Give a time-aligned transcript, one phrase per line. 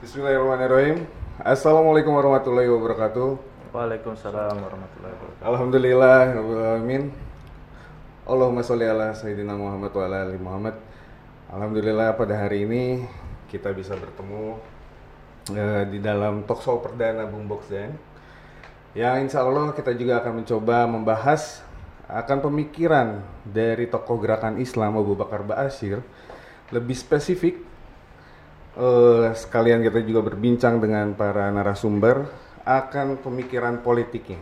[0.00, 1.04] Bismillahirrahmanirrahim.
[1.44, 3.36] Assalamualaikum warahmatullahi wabarakatuh.
[3.68, 5.44] Waalaikumsalam warahmatullahi wabarakatuh.
[5.44, 7.12] Alhamdulillah, alamin.
[8.24, 10.80] Allahumma sholli ala sayyidina Muhammad wa ala ali Muhammad.
[11.52, 13.04] Alhamdulillah pada hari ini
[13.52, 14.56] kita bisa bertemu
[15.52, 17.92] eh, di dalam talk show perdana Boombox Dan.
[18.96, 21.60] Yang insya Allah kita juga akan mencoba membahas
[22.08, 26.00] akan pemikiran dari tokoh gerakan Islam Abu Bakar Ba'asyir
[26.72, 27.68] lebih spesifik
[28.76, 32.28] eh, sekalian kita juga berbincang dengan para narasumber
[32.62, 34.38] akan pemikiran politiknya.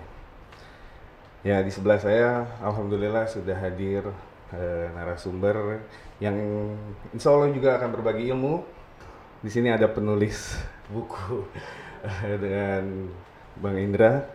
[1.47, 4.05] Ya di sebelah saya, alhamdulillah sudah hadir
[4.53, 5.81] eh, narasumber
[6.19, 6.35] yang
[7.15, 8.67] insya Allah juga akan berbagi ilmu.
[9.39, 10.59] Di sini ada penulis
[10.93, 11.47] buku
[12.03, 13.07] eh, dengan
[13.59, 14.27] Bang Indra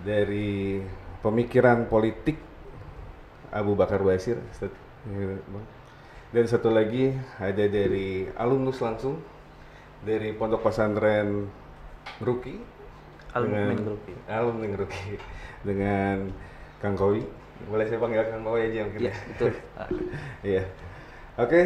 [0.00, 0.80] dari
[1.20, 2.40] pemikiran politik
[3.52, 4.40] Abu Bakar Basir.
[4.58, 5.36] Ya.
[6.32, 9.20] Dan satu lagi ada dari alumnus langsung
[10.00, 11.44] dari Pondok Pesantren
[12.24, 12.56] Ruki
[13.36, 14.12] Alumni Ruki.
[14.28, 15.16] Alumni Ruki
[15.64, 16.28] dengan
[16.80, 17.20] Kang Kowi.
[17.68, 19.16] Boleh saya panggil Kang Kowi aja mungkin Iya, ya?
[19.28, 19.52] betul.
[20.56, 20.62] Iya.
[21.40, 21.60] Oke,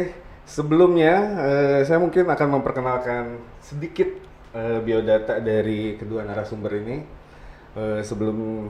[0.47, 3.23] sebelumnya eh, saya mungkin akan memperkenalkan
[3.59, 4.07] sedikit
[4.55, 6.97] eh, biodata dari kedua narasumber ini
[7.75, 8.67] eh, sebelum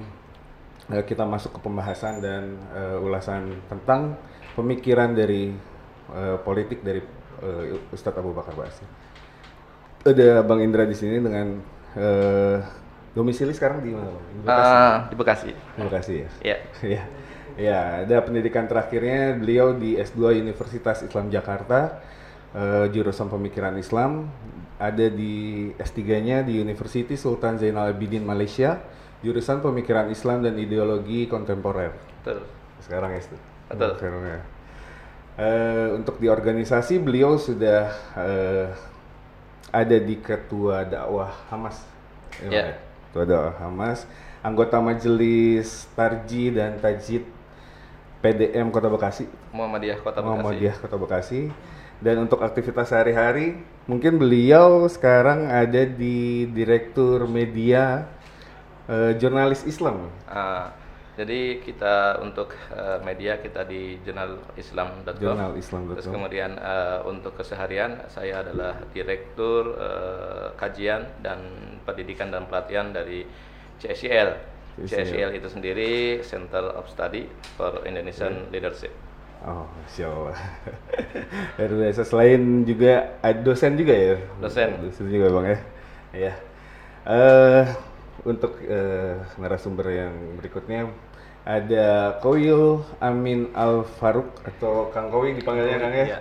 [0.88, 4.14] kita masuk ke pembahasan dan eh, ulasan tentang
[4.58, 5.54] pemikiran dari
[6.14, 7.02] eh, politik dari
[7.44, 8.88] eh, Ustadz Abu Bakar Basir.
[10.08, 11.60] Ada Bang Indra di sini dengan
[11.98, 12.58] eh,
[13.18, 14.14] domisili sekarang di mana?
[14.14, 14.70] Di Bekasi.
[14.70, 15.50] Ah, di Bekasi.
[15.52, 16.30] Terima kasih ya.
[16.46, 16.58] Ya.
[16.88, 17.04] Ya,
[17.58, 22.06] ya ada pendidikan terakhirnya beliau di S2 Universitas Islam Jakarta,
[22.54, 24.30] eh, jurusan pemikiran Islam.
[24.78, 28.78] Ada di S3-nya di University Sultan Zainal Abidin Malaysia,
[29.26, 31.98] jurusan pemikiran Islam dan ideologi kontemporer.
[32.22, 32.46] Betul.
[32.86, 33.36] Sekarang ya, Stu?
[33.74, 33.92] Betul.
[33.98, 34.40] Sekarang ya.
[35.38, 38.74] Eh, untuk di organisasi beliau sudah eh,
[39.70, 41.78] ada di ketua dakwah Hamas.
[42.42, 42.50] Ya.
[42.50, 42.70] Bang,
[43.06, 44.10] Ketua dakwah Hamas,
[44.42, 47.22] anggota majelis Tarji dan Tajid
[48.18, 50.34] PDM Kota Bekasi, Muhammadiyah Kota Bekasi.
[50.34, 51.42] Muhammadiyah Kota Bekasi.
[51.98, 58.10] Dan untuk aktivitas sehari-hari, mungkin beliau sekarang ada di Direktur Media
[58.90, 60.10] eh, Jurnalis Islam.
[60.26, 60.77] Ah,
[61.18, 65.18] jadi kita untuk eh, media kita di jurnal Islam.com.
[65.18, 65.98] Jurnal Islam.com.
[65.98, 71.42] Terus kemudian eh, untuk keseharian saya adalah direktur eh, kajian dan
[71.90, 73.26] pendidikan dan pelatihan dari
[73.82, 74.38] CSIL.
[74.78, 74.94] CSIL.
[74.94, 77.26] CSIL itu sendiri Center of Study
[77.58, 78.94] for Indonesian Leadership.
[79.42, 80.38] Oh, Masya Allah.
[82.10, 84.16] Selain juga dosen juga ya?
[84.38, 84.70] Dosen.
[84.86, 85.60] Dosen juga bang ya?
[86.14, 86.34] Iya.
[87.08, 87.66] Eh,
[88.26, 90.90] untuk eh, narasumber yang berikutnya
[91.48, 96.06] ada Koyul Amin Al Faruk atau Kang Kowi dipanggilnya Kang ya?
[96.06, 96.20] Iya.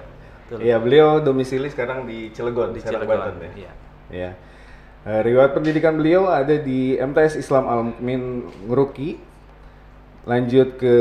[0.63, 3.51] Iya, beliau domisili sekarang di Cilegon, Di Cilegon, Banten ya.
[3.59, 3.73] iya.
[4.07, 4.31] Iya.
[5.03, 9.19] Eh, riwayat pendidikan beliau ada di MTS Islam Al Mukmin Ngeruki.
[10.27, 10.95] Lanjut ke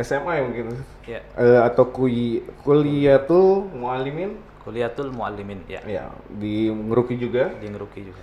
[0.00, 0.64] SMA ya mungkin.
[1.08, 1.20] Ya.
[1.36, 5.84] Eh, atau kui, kuliatul mualimin Kuliatul Muallimin ya.
[5.84, 8.22] ya di Ngeruki juga Di Ngeruki juga.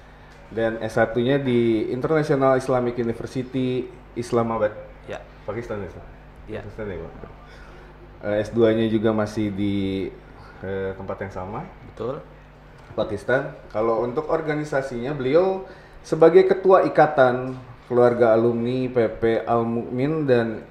[0.49, 3.85] dan S1-nya di International Islamic University
[4.17, 4.90] Islamabad Ya.
[5.51, 5.89] Pakistan ya?
[6.47, 6.61] Iya.
[6.65, 7.13] Pakistan ya Pak?
[8.21, 10.07] Eh, S2-nya juga masih di
[10.61, 12.21] eh, tempat yang sama Betul.
[12.93, 13.55] Pakistan.
[13.71, 15.63] Kalau untuk organisasinya beliau
[16.01, 17.55] sebagai ketua ikatan
[17.87, 20.63] keluarga alumni PP Al Mukmin dan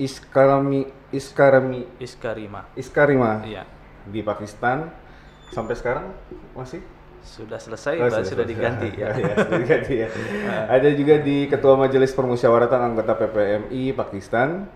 [0.00, 2.64] Iskarami Iskarami Iskarima.
[2.72, 3.68] Iskarima Iya.
[4.08, 4.88] di Pakistan
[5.52, 6.08] sampai sekarang
[6.56, 6.80] masih
[7.22, 8.44] Sudah selesai, Oh, sudah selesai.
[8.44, 9.08] diganti ya.
[9.16, 10.08] Sudah diganti ya.
[10.74, 14.66] Ada juga di Ketua Majelis Permusyawaratan Anggota PPMI Pakistan,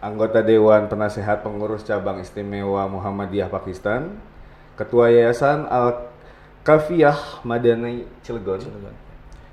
[0.00, 4.16] anggota Dewan Penasehat Pengurus Cabang Istimewa Muhammadiyah Pakistan,
[4.74, 6.08] Ketua Yayasan Al
[6.62, 8.94] Kafiyah Madani Cilegon, Cilegon.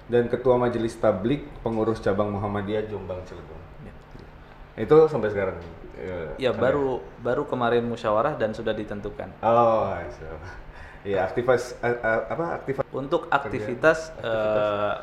[0.07, 3.59] dan Ketua Majelis Tablik Pengurus Cabang Muhammadiyah Jombang Cilegon.
[3.83, 3.93] Ya.
[4.79, 5.59] Itu sampai sekarang.
[6.39, 9.27] Ya sampai- baru baru kemarin musyawarah dan sudah ditentukan.
[9.43, 10.23] Oh, so.
[11.01, 14.93] Ya aktivis eh, eh, apa aktivis Untuk aktivitas, eh,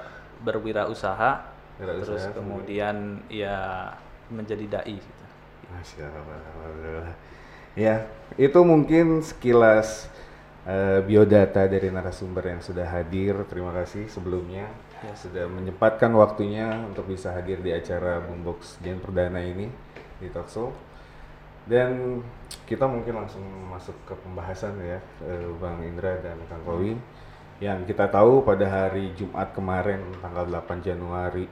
[0.42, 1.30] berwirausaha,
[1.76, 2.36] Wirausaha terus sendiri.
[2.36, 2.96] kemudian
[3.28, 3.56] ya
[4.28, 4.96] menjadi dai.
[4.98, 5.24] Gitu.
[5.72, 7.16] Masya Allah, alhamdulillah.
[7.76, 7.94] Ya,
[8.36, 10.08] itu mungkin sekilas
[10.64, 13.36] eh, biodata dari narasumber yang sudah hadir.
[13.48, 14.66] Terima kasih sebelumnya
[14.96, 15.12] Ya.
[15.12, 19.68] sudah menyempatkan waktunya untuk bisa hadir di acara Boombox Gen Perdana ini
[20.16, 20.72] di Talkshow.
[21.66, 22.22] Dan
[22.62, 26.94] kita mungkin langsung masuk ke pembahasan ya, eh, Bang Indra dan Kang Kowi.
[27.58, 31.50] Yang kita tahu pada hari Jumat kemarin, tanggal 8 Januari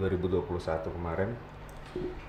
[0.00, 1.30] 2021 kemarin,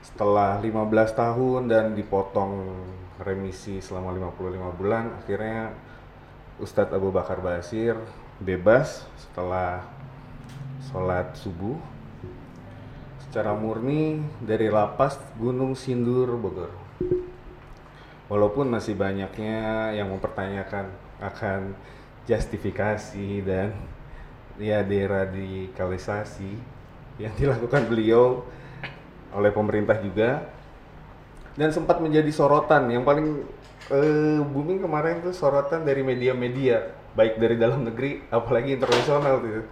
[0.03, 2.75] setelah 15 tahun dan dipotong
[3.23, 5.71] remisi selama 55 bulan, akhirnya
[6.59, 7.95] Ustadz Abu Bakar Basir
[8.39, 9.87] bebas setelah
[10.91, 11.79] sholat subuh
[13.23, 16.84] secara murni dari lapas Gunung Sindur Bogor.
[18.25, 20.89] Walaupun masih banyaknya yang mempertanyakan
[21.21, 21.77] akan
[22.25, 23.77] justifikasi dan
[24.57, 26.51] ya deradikalisasi
[27.21, 28.43] yang dilakukan beliau
[29.35, 30.51] oleh pemerintah juga.
[31.55, 33.47] Dan sempat menjadi sorotan yang paling
[33.87, 39.63] eh, booming kemarin tuh sorotan dari media-media baik dari dalam negeri apalagi internasional tuh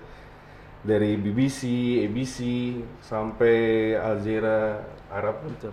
[0.83, 1.61] dari BBC,
[2.07, 2.37] ABC
[3.03, 3.55] sampai
[3.95, 5.43] Al Jazeera Arab.
[5.47, 5.71] Betul.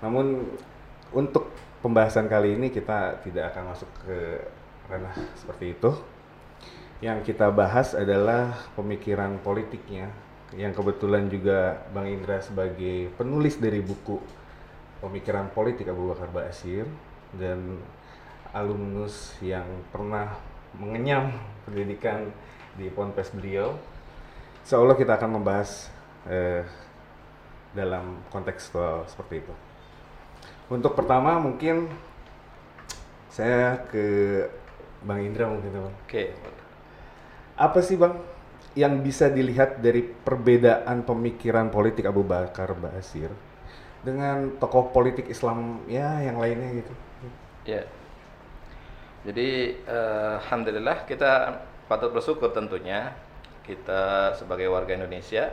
[0.00, 0.48] Namun
[1.12, 4.18] untuk pembahasan kali ini kita tidak akan masuk ke
[4.90, 5.90] ranah seperti itu
[7.00, 10.12] yang kita bahas adalah pemikiran politiknya
[10.52, 14.18] yang kebetulan juga Bang Indra sebagai penulis dari buku
[15.00, 16.84] pemikiran politik Abu Bakar Basir
[17.38, 17.80] dan
[18.52, 19.64] alumnus yang
[19.94, 20.34] pernah
[20.76, 21.30] mengenyam
[21.64, 22.30] pendidikan
[22.74, 23.74] di Ponpes beliau.
[24.70, 25.90] Allah kita akan membahas
[26.30, 26.62] eh,
[27.74, 29.54] dalam kontekstual seperti itu.
[30.70, 31.90] Untuk pertama mungkin
[33.26, 34.46] saya ke
[35.02, 35.96] Bang Indra mungkin Bang.
[36.06, 36.30] Oke.
[37.58, 38.22] Apa sih Bang
[38.78, 43.34] yang bisa dilihat dari perbedaan pemikiran politik Abu Bakar Basir
[44.06, 46.92] dengan tokoh politik Islam ya yang lainnya gitu?
[47.66, 47.82] Ya.
[49.26, 53.10] Jadi eh, alhamdulillah kita patut bersyukur tentunya
[53.66, 55.50] kita sebagai warga Indonesia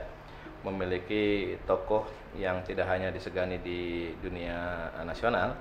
[0.62, 2.06] memiliki tokoh
[2.38, 5.57] yang tidak hanya disegani di dunia nasional,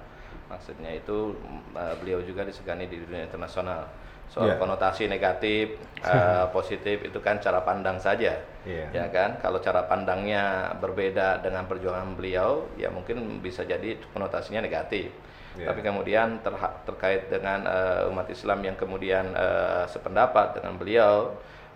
[0.46, 1.34] maksudnya itu
[1.72, 3.88] eh, beliau juga disegani di dunia internasional.
[4.26, 4.58] Soal Ya.
[4.58, 8.34] konotasi negatif, eh, positif itu kan cara pandang saja,
[8.66, 8.86] Iya.
[8.90, 9.38] ya kan?
[9.38, 15.14] Kalau cara pandangnya berbeda dengan perjuangan beliau, ya mungkin bisa jadi konotasinya negatif.
[15.56, 15.72] Ya.
[15.72, 16.42] Tapi kemudian
[16.84, 21.32] terkait dengan eh, umat Islam yang kemudian eh, sependapat dengan beliau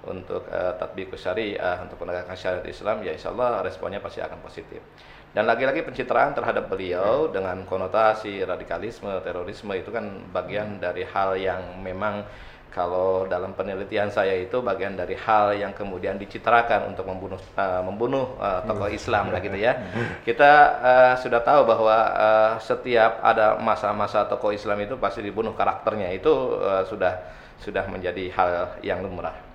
[0.08, 4.80] untuk uh, tatbikus syariah untuk penegakan syariat Islam ya insya Allah responnya pasti akan positif.
[5.30, 11.78] Dan lagi-lagi pencitraan terhadap beliau dengan konotasi radikalisme terorisme itu kan bagian dari hal yang
[11.78, 12.26] memang
[12.70, 18.38] kalau dalam penelitian saya itu bagian dari hal yang kemudian dicitrakan untuk membunuh uh, membunuh
[18.38, 19.74] uh, tokoh Islam lah gitu ya.
[20.26, 26.14] Kita uh, sudah tahu bahwa uh, setiap ada masa-masa tokoh Islam itu pasti dibunuh karakternya.
[26.14, 27.18] Itu uh, sudah
[27.58, 28.50] sudah menjadi hal
[28.86, 29.49] yang lumrah.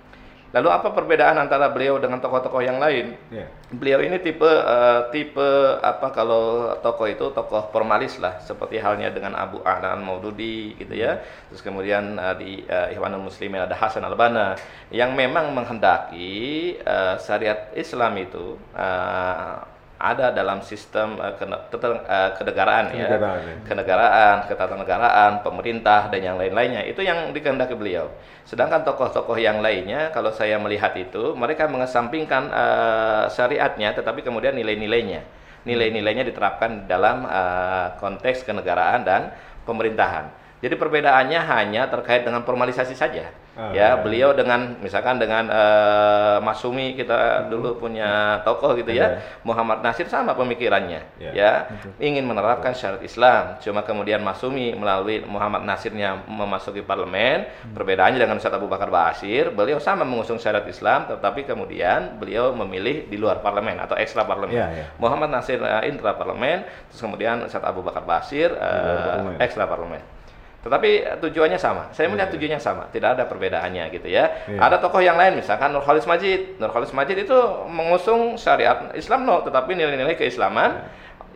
[0.54, 3.18] Lalu apa perbedaan antara beliau dengan tokoh-tokoh yang lain?
[3.34, 3.50] Ya.
[3.70, 5.48] Beliau ini tipe eh, tipe
[5.82, 11.18] apa kalau tokoh itu tokoh formalis lah seperti halnya dengan Abu A'lan Maududi gitu ya.
[11.50, 14.54] Terus kemudian eh, di eh, Ikhwanul Muslimin ada Hasan Al-Banna
[14.94, 23.08] yang memang menghendaki eh, syariat Islam itu eh, ada dalam sistem keter- eh, kenegaraan ya
[23.08, 23.54] Kenegaraan, ya.
[23.64, 28.12] kenegaraan, ketatanegaraan, pemerintah dan yang lain-lainnya itu yang dikehendaki beliau.
[28.44, 35.24] Sedangkan tokoh-tokoh yang lainnya kalau saya melihat itu mereka mengesampingkan eh, syariatnya tetapi kemudian nilai-nilainya.
[35.66, 39.32] Nilai-nilainya diterapkan dalam eh, konteks kenegaraan dan
[39.64, 40.28] pemerintahan.
[40.60, 43.28] Jadi perbedaannya hanya terkait dengan formalisasi saja.
[43.56, 44.04] Ah, ya, ya.
[44.04, 49.40] beliau dengan misalkan dengan eh, Masumi kita dulu punya tokoh gitu ya, Ada.
[49.48, 51.00] Muhammad Nasir sama pemikirannya.
[51.16, 51.30] Ya.
[51.32, 51.52] Ya,
[51.96, 53.56] ingin menerapkan syariat Islam.
[53.64, 57.48] Cuma kemudian Masumi melalui Muhammad Nasirnya memasuki parlemen.
[57.72, 63.08] Perbedaannya dengan Ustaz Abu Bakar Basir, beliau sama mengusung syariat Islam, tetapi kemudian beliau memilih
[63.08, 64.52] di luar parlemen atau ekstra parlemen.
[64.52, 64.84] Ya, ya.
[65.00, 66.60] Muhammad Nasir eh, intra parlemen,
[66.92, 69.40] terus kemudian Ustaz Abu Bakar Basir parlemen.
[69.40, 70.15] ekstra parlemen.
[70.66, 71.94] Tetapi eh, tujuannya sama.
[71.94, 74.50] Saya melihat tujuannya sama, tidak ada perbedaannya gitu ya.
[74.50, 74.58] Iya.
[74.58, 76.58] Ada tokoh yang lain misalkan Nurholis Majid.
[76.58, 77.38] Nurholis Majid itu
[77.70, 80.82] mengusung syariat Islam no, tetapi nilai-nilai keislaman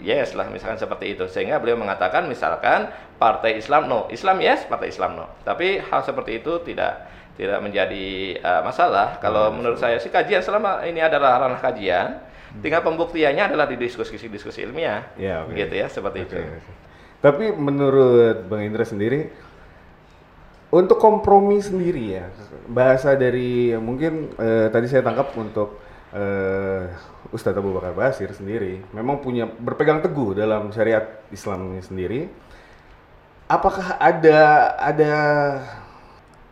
[0.02, 1.30] yes lah misalkan seperti itu.
[1.30, 2.90] Sehingga beliau mengatakan misalkan
[3.22, 5.30] partai Islam no, Islam yes, partai Islam no.
[5.46, 7.06] Tapi hal seperti itu tidak
[7.38, 9.22] tidak menjadi eh, masalah.
[9.22, 12.18] Kalau menurut saya sih kajian selama ini adalah ranah kajian,
[12.58, 15.06] tinggal pembuktiannya adalah di diskusi-diskusi ilmiah.
[15.14, 15.54] Ya, oke.
[15.54, 16.42] Gitu ya, seperti Oke, itu.
[16.42, 16.89] oke.
[17.20, 19.28] Tapi menurut Bang Indra sendiri,
[20.72, 22.26] untuk kompromi sendiri ya,
[22.70, 25.76] bahasa dari mungkin eh, tadi saya tangkap untuk
[26.16, 26.88] eh,
[27.28, 32.20] Ustadz Abu Bakar Basir sendiri, memang punya berpegang teguh dalam syariat Islam ini sendiri.
[33.50, 35.12] Apakah ada ada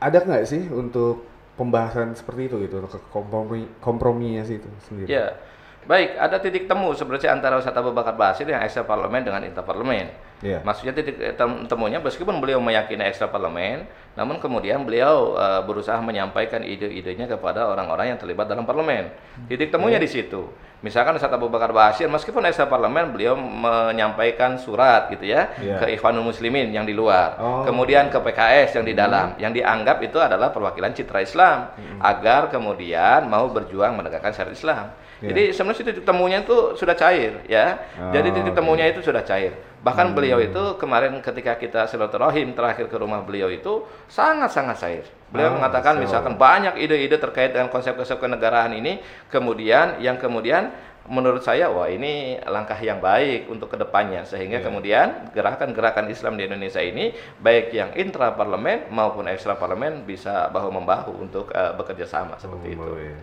[0.03, 5.09] ada nggak sih untuk pembahasan seperti itu gitu, untuk kompromi komprominya sih itu sendiri?
[5.09, 5.39] Ya,
[5.87, 6.19] baik.
[6.19, 10.11] Ada titik temu sebenarnya antara Ustadz Abu Bakar Basir yang ekstra parlemen dengan intra parlemen.
[10.39, 10.63] Yeah.
[10.63, 11.19] Maksudnya titik
[11.67, 18.15] temunya meskipun beliau meyakini ekstra parlemen, namun kemudian beliau uh, berusaha menyampaikan ide-idenya kepada orang-orang
[18.15, 19.11] yang terlibat dalam parlemen.
[19.51, 20.07] Titik temunya yeah.
[20.07, 20.47] di situ.
[20.79, 25.83] Misalkan Ustaz Abu Bakar Basir meskipun ekstra parlemen beliau menyampaikan surat gitu ya yeah.
[25.83, 27.35] ke Ikhwanul Muslimin yang di luar.
[27.43, 27.67] Oh.
[27.67, 29.43] Kemudian ke PKS yang di dalam hmm.
[29.43, 31.99] yang dianggap itu adalah perwakilan citra Islam hmm.
[31.99, 34.87] agar kemudian mau berjuang menegakkan syariat Islam.
[35.19, 35.35] Yeah.
[35.35, 37.83] Jadi sebenarnya titik temunya itu sudah cair ya.
[37.99, 38.59] Oh, Jadi titik okay.
[38.63, 39.53] temunya itu sudah cair.
[39.83, 40.15] Bahkan hmm.
[40.15, 45.05] beliau itu kemarin ketika kita silaturahim terakhir ke rumah beliau itu sangat-sangat cair.
[45.35, 46.07] Beliau oh, mengatakan so.
[46.07, 50.71] misalkan banyak ide-ide terkait dengan konsep-konsep kenegaraan ini, kemudian yang kemudian
[51.09, 54.67] menurut saya wah ini langkah yang baik untuk ke depannya sehingga yeah.
[54.69, 60.69] kemudian gerakan-gerakan Islam di Indonesia ini baik yang intra parlemen maupun ekstra parlemen bisa bahu
[60.69, 63.17] membahu untuk uh, bekerja sama seperti oh, itu.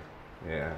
[0.50, 0.74] Yeah.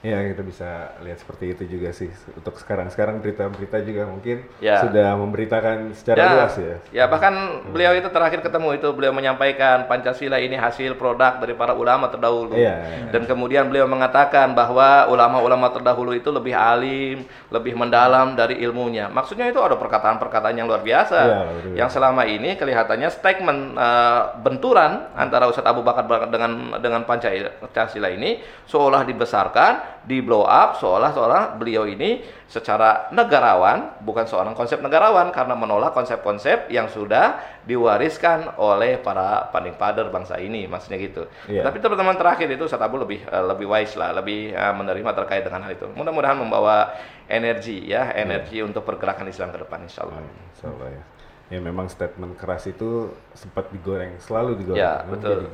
[0.00, 4.80] Ya kita bisa lihat seperti itu juga sih untuk sekarang-sekarang berita-berita juga mungkin ya.
[4.80, 6.30] sudah memberitakan secara ya.
[6.32, 6.76] luas ya.
[6.88, 7.76] Ya bahkan hmm.
[7.76, 12.56] beliau itu terakhir ketemu itu beliau menyampaikan Pancasila ini hasil produk dari para ulama terdahulu
[12.56, 13.12] ya, ya.
[13.12, 19.12] dan kemudian beliau mengatakan bahwa ulama-ulama terdahulu itu lebih alim, lebih mendalam dari ilmunya.
[19.12, 21.40] Maksudnya itu ada perkataan-perkataan yang luar biasa ya,
[21.84, 28.40] yang selama ini kelihatannya statement uh, benturan antara Ustadz Abu Bakar dengan dengan Pancasila ini
[28.64, 35.52] seolah dibesarkan di blow up seolah-olah beliau ini secara negarawan bukan seorang konsep negarawan karena
[35.52, 37.38] menolak konsep-konsep yang sudah
[37.68, 41.28] diwariskan oleh para panding pader bangsa ini maksudnya gitu.
[41.46, 41.62] Yeah.
[41.68, 45.44] Tapi teman-teman terakhir itu Ustaz Abu lebih uh, lebih wise lah, lebih uh, menerima terkait
[45.44, 45.86] dengan hal itu.
[45.92, 46.96] Mudah-mudahan membawa
[47.28, 48.66] energi ya, energi yeah.
[48.66, 50.18] untuk pergerakan Islam ke depan insyaallah.
[50.56, 51.19] Insyaallah ya
[51.50, 55.50] ya memang statement keras itu sempat digoreng selalu digoreng ya betul.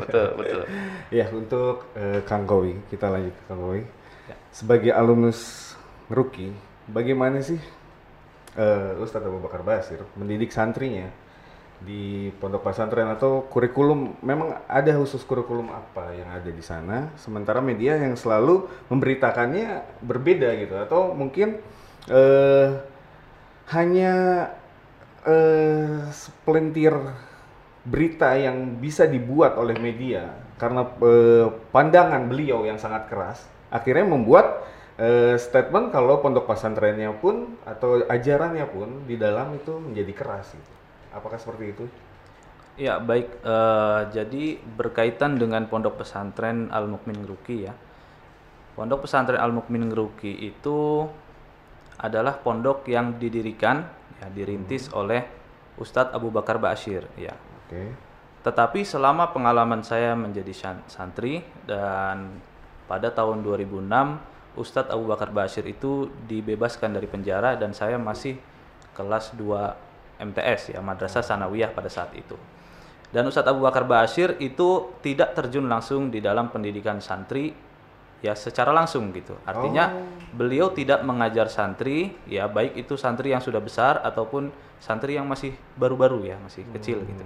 [0.00, 0.62] betul betul.
[1.12, 3.84] Ya untuk uh, Kang Kowi kita lanjut ke Kang Kowi.
[4.28, 4.36] Ya.
[4.52, 5.72] sebagai alumnus
[6.12, 6.52] rookie
[6.84, 7.60] bagaimana sih
[8.56, 11.08] uh, Ustadz Abu Bakar Basir mendidik santrinya
[11.78, 14.18] di pondok pesantren atau kurikulum?
[14.20, 17.14] Memang ada khusus kurikulum apa yang ada di sana?
[17.14, 21.62] Sementara media yang selalu memberitakannya berbeda gitu atau mungkin
[22.10, 22.82] uh,
[23.70, 24.14] hanya
[26.12, 26.94] sepelintir
[27.88, 30.28] berita yang bisa dibuat oleh media
[30.60, 34.66] karena uh, pandangan beliau yang sangat keras akhirnya membuat
[34.98, 40.72] uh, statement kalau pondok pesantrennya pun atau ajarannya pun di dalam itu menjadi keras gitu.
[41.14, 41.84] Apakah seperti itu?
[42.78, 43.42] Ya, baik.
[43.42, 47.74] Uh, jadi berkaitan dengan pondok pesantren Al Mukmin Ngeruki ya.
[48.78, 51.08] Pondok pesantren Al Mukmin Ngeruki itu
[51.98, 53.82] adalah pondok yang didirikan
[54.18, 54.98] ya dirintis hmm.
[54.98, 55.22] oleh
[55.78, 57.34] Ustadz Abu Bakar Bashir ya.
[57.34, 57.70] Oke.
[57.70, 57.88] Okay.
[58.42, 62.38] Tetapi selama pengalaman saya menjadi santri dan
[62.86, 63.84] pada tahun 2006
[64.58, 68.40] Ustadz Abu Bakar Bashir itu dibebaskan dari penjara dan saya masih
[68.96, 72.34] kelas 2 MTS ya Madrasah Sanawiyah pada saat itu.
[73.08, 77.54] Dan Ustadz Abu Bakar Bashir itu tidak terjun langsung di dalam pendidikan santri
[78.18, 79.38] ya secara langsung gitu.
[79.46, 80.34] Artinya oh.
[80.34, 84.50] beliau tidak mengajar santri ya baik itu santri yang sudah besar ataupun
[84.82, 86.74] santri yang masih baru-baru ya, masih hmm.
[86.78, 87.24] kecil gitu.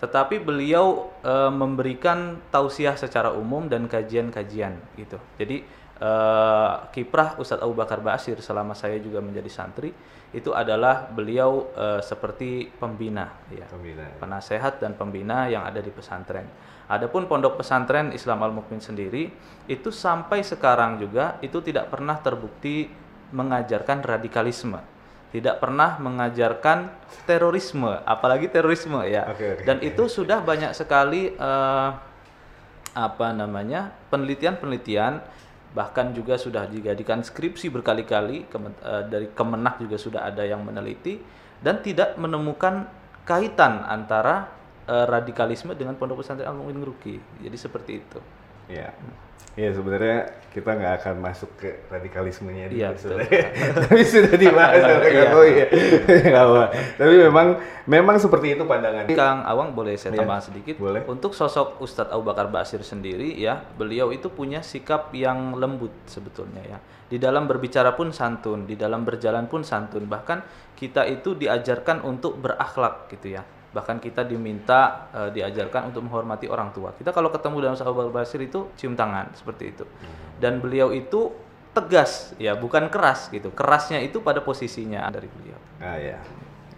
[0.00, 5.20] Tetapi beliau e, memberikan tausiah secara umum dan kajian-kajian gitu.
[5.36, 5.60] Jadi
[6.00, 6.10] e,
[6.96, 9.92] kiprah Ustadz Abu Bakar Basir selama saya juga menjadi santri
[10.32, 13.68] itu adalah beliau e, seperti pembina ya.
[13.68, 14.08] Pembina.
[14.08, 14.16] Ya.
[14.16, 16.48] Penasehat dan pembina yang ada di pesantren
[16.90, 19.30] Adapun pondok pesantren Islam Al Mukmin sendiri
[19.70, 22.90] itu sampai sekarang juga itu tidak pernah terbukti
[23.30, 24.82] mengajarkan radikalisme,
[25.30, 26.90] tidak pernah mengajarkan
[27.30, 29.30] terorisme, apalagi terorisme ya.
[29.30, 31.94] Okay, okay, Dan itu sudah banyak sekali uh,
[32.90, 35.22] apa namanya penelitian-penelitian
[35.70, 41.22] bahkan juga sudah dijadikan skripsi berkali-kali uh, dari Kemenak juga sudah ada yang meneliti
[41.62, 42.90] dan tidak menemukan
[43.22, 44.50] kaitan antara
[44.86, 47.20] uh, radikalisme dengan pondok pesantren Al Mu'min Ruki.
[47.42, 48.20] Jadi seperti itu.
[48.70, 48.94] Iya.
[49.58, 50.18] Iya sebenarnya
[50.54, 52.94] kita nggak akan masuk ke radikalismenya di ya,
[53.82, 55.66] tapi sudah dibahas oleh Kang ya.
[56.94, 59.10] Tapi memang memang seperti itu pandangan.
[59.10, 60.74] Kang Awang boleh saya tambah ya, sedikit.
[60.78, 61.02] Boleh.
[61.10, 66.62] Untuk sosok Ustadz Abu Bakar Basir sendiri ya, beliau itu punya sikap yang lembut sebetulnya
[66.62, 66.78] ya.
[67.10, 70.06] Di dalam berbicara pun santun, di dalam berjalan pun santun.
[70.06, 70.46] Bahkan
[70.78, 76.74] kita itu diajarkan untuk berakhlak gitu ya bahkan kita diminta uh, diajarkan untuk menghormati orang
[76.74, 76.90] tua.
[76.94, 79.84] Kita kalau ketemu dalam sahabat Basir itu cium tangan seperti itu.
[80.42, 81.30] Dan beliau itu
[81.70, 83.54] tegas ya, bukan keras gitu.
[83.54, 85.58] Kerasnya itu pada posisinya dari beliau.
[85.78, 86.18] Ah ya.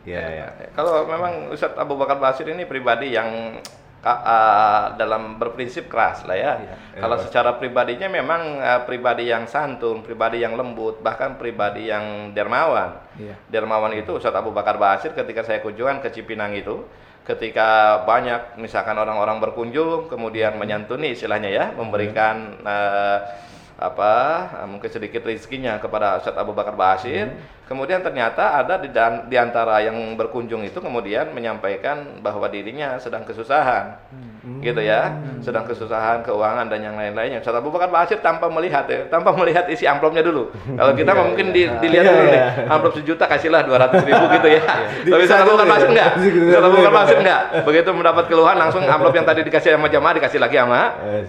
[0.02, 0.46] Ya, ya.
[0.74, 3.62] Kalau memang Ustadz Abu Bakar Basir ini pribadi yang
[4.02, 6.52] uh, dalam berprinsip keras lah ya.
[6.58, 6.74] Iya.
[6.98, 12.98] Kalau secara pribadinya memang uh, pribadi yang santun, pribadi yang lembut, bahkan pribadi yang dermawan.
[13.16, 13.38] Iya.
[13.48, 16.82] Dermawan itu Ustadz Abu Bakar Basir ketika saya kunjungan ke Cipinang itu,
[17.22, 23.18] ketika banyak misalkan orang-orang berkunjung, kemudian menyantuni istilahnya ya, memberikan eh,
[23.82, 24.14] apa
[24.70, 27.30] mungkin sedikit rezekinya kepada Ustadz Abu Bakar Basir.
[27.62, 33.24] Kemudian ternyata ada di, dan, di antara yang berkunjung itu kemudian menyampaikan bahwa dirinya sedang
[33.24, 33.96] kesusahan,
[34.60, 37.40] gitu ya, sedang kesusahan keuangan dan yang lain-lainnya.
[37.40, 40.52] Ustadz Abu Bakar Basir tanpa melihat ya, tanpa melihat isi amplopnya dulu.
[40.52, 42.48] Kalau kita mah mungkin di- dilihat Iya, dulu nih, iya.
[42.66, 44.62] amplop sejuta kasihlah dua ratus ribu gitu ya.
[45.08, 45.70] Tapi Abu dulu Bakar?
[45.72, 46.92] Basir enggak, Ustadz Abu Bakar.
[46.92, 47.42] Basir enggak.
[47.62, 50.80] Begitu mendapat keluhan langsung amplop yang tadi dikasih sama jamaah dikasih lagi sama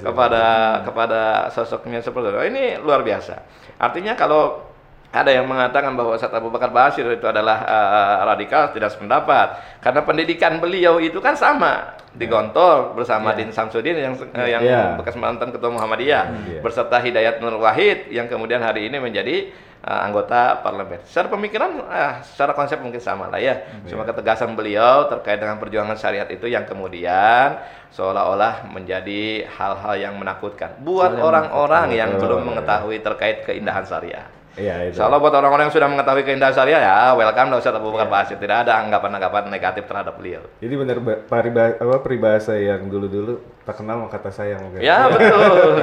[0.02, 0.44] kepada
[0.84, 1.22] kepada
[1.54, 2.40] sosoknya seperti itu.
[2.52, 3.38] Ini luar biasa.
[3.80, 4.73] Artinya kalau
[5.14, 10.02] ada yang mengatakan bahwa Ustadz Abu Bakar Basir itu adalah eh, radikal tidak sependapat karena
[10.02, 14.98] pendidikan beliau itu kan sama di Gontor bersama Din Samsudin yang eh, yang Ya.
[14.98, 16.60] bekas mantan ketua Muhammadiyah Iya.
[16.66, 19.54] berserta Hidayat Nur Wahid yang kemudian hari ini menjadi
[19.84, 20.98] eh, anggota parlemen.
[21.06, 23.68] Secara pemikiran, eh, secara konsep mungkin sama lah ya.
[23.86, 27.60] Cuma ketegasan beliau terkait dengan perjuangan syariat itu yang kemudian
[27.92, 32.22] seolah-olah menjadi hal-hal yang menakutkan buat orang-orang yang Betul.
[32.40, 34.26] belum mengetahui terkait keindahan syariah.
[34.54, 35.02] Iya itu.
[35.02, 38.38] Allah buat orang-orang yang sudah mengetahui keindahan syariah ya welcome lah Ustaz Abu Bakar Basir.
[38.38, 40.46] Tidak ada anggapan-anggapan negatif terhadap beliau.
[40.62, 44.84] Jadi benar apa peribahasa yang dulu-dulu tak kenal kata sayang mungkin.
[44.84, 45.80] Ya betul.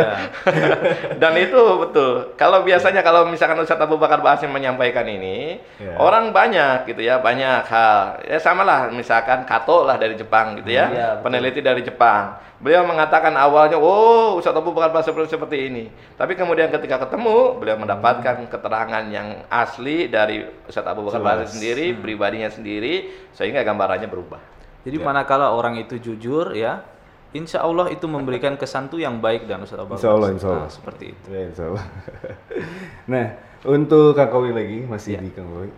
[1.17, 2.13] Dan itu betul.
[2.35, 5.97] Kalau biasanya kalau misalkan Ustadz Abu Bakar Basir menyampaikan ini, Ya.
[5.97, 8.21] orang banyak gitu ya, banyak hal.
[8.25, 11.23] Ya sama lah misalkan Kato lah dari Jepang gitu ya, Iya, betul.
[11.25, 12.37] peneliti dari Jepang.
[12.61, 15.85] Beliau mengatakan awalnya, oh Ustadz Abu Bakar Basir seperti, seperti ini.
[16.15, 21.57] Tapi kemudian ketika ketemu, beliau mendapatkan keterangan yang asli dari Ustadz Abu Bakar Jelas.
[21.57, 24.41] sendiri, pribadinya sendiri, sehingga gambarannya berubah.
[24.85, 25.05] Jadi Ya.
[25.05, 26.85] manakala orang itu jujur ya,
[27.31, 30.67] insya Allah itu memberikan kesan tuh yang baik dan Ustaz Abu Insya Allah, insya Allah.
[30.67, 31.27] Nah, seperti itu.
[31.31, 31.85] Ya, insya Allah.
[33.13, 33.27] nah,
[33.65, 35.21] untuk Kang Kowi lagi, masih Ya.
[35.23, 35.71] di Kang Kowi.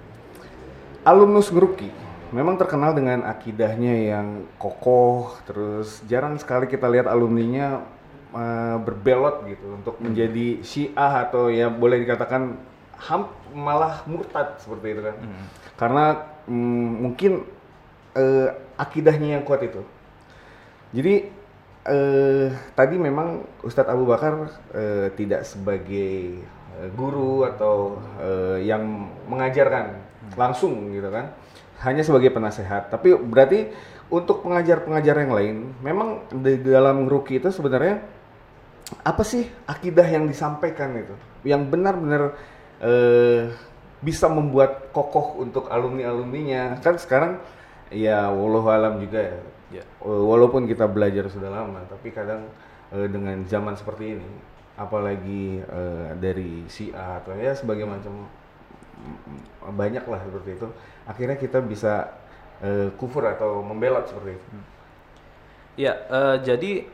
[1.02, 1.90] Alumnus Ngeruki
[2.32, 7.84] memang terkenal dengan akidahnya yang kokoh, terus jarang sekali kita lihat alumninya
[8.32, 10.08] eh, berbelot gitu untuk Hmm.
[10.08, 12.56] menjadi syiah atau ya boleh dikatakan
[12.96, 15.16] ham malah murtad seperti itu kan.
[15.20, 15.44] Hmm.
[15.76, 16.04] Karena
[16.48, 17.44] mm, mungkin
[18.16, 18.48] eh,
[18.80, 19.84] akidahnya yang kuat itu.
[20.96, 21.28] Jadi
[21.86, 26.42] eh, tadi memang Ustadz Abu Bakar eh, tidak sebagai
[26.78, 29.98] eh, guru atau eh, yang mengajarkan
[30.38, 31.34] langsung gitu kan,
[31.82, 32.94] hanya sebagai penasehat.
[32.94, 33.70] Tapi berarti
[34.12, 38.04] untuk pengajar-pengajar yang lain, memang di dalam ruki itu sebenarnya
[39.02, 41.16] apa sih akidah yang disampaikan itu,
[41.48, 42.36] yang benar-benar
[42.78, 43.50] eh,
[44.02, 46.82] bisa membuat kokoh untuk alumni-alumninya.
[46.82, 47.38] Kan sekarang
[47.88, 49.40] ya wallahu alam juga
[49.72, 49.84] ya.
[49.84, 49.84] Ya.
[50.04, 52.44] Walaupun kita belajar sudah lama tapi kadang
[52.92, 54.28] eh, dengan zaman seperti ini
[54.76, 58.28] apalagi eh, dari si A atau ya sebagai macam
[59.00, 60.68] mm, banyak lah seperti itu
[61.08, 62.12] akhirnya kita bisa
[62.60, 64.48] eh, kufur atau membelot seperti itu
[65.72, 66.84] Ya, eh, jadi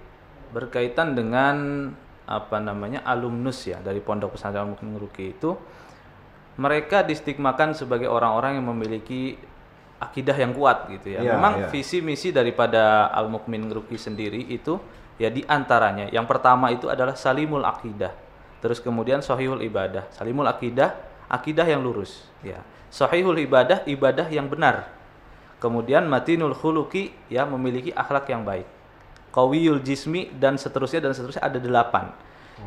[0.55, 1.91] berkaitan dengan
[2.29, 5.59] apa namanya alumnus ya dari Pondok Pesantren Al Mukmin itu
[6.61, 9.41] mereka distigmakan sebagai orang-orang yang memiliki
[9.99, 11.21] akidah yang kuat gitu ya.
[11.21, 11.69] Iya, Memang iya.
[11.71, 14.79] visi misi daripada Al Mukmin Ngeruki sendiri itu
[15.19, 18.15] ya di antaranya yang pertama itu adalah salimul akidah.
[18.59, 20.11] Terus kemudian sahihul ibadah.
[20.15, 20.95] Salimul akidah,
[21.31, 22.63] akidah yang lurus ya.
[22.91, 24.91] Sahihul ibadah, ibadah yang benar.
[25.59, 28.67] Kemudian matinul khuluki ya memiliki akhlak yang baik.
[29.35, 32.11] Qawiyul jismi dan seterusnya dan seterusnya ada delapan.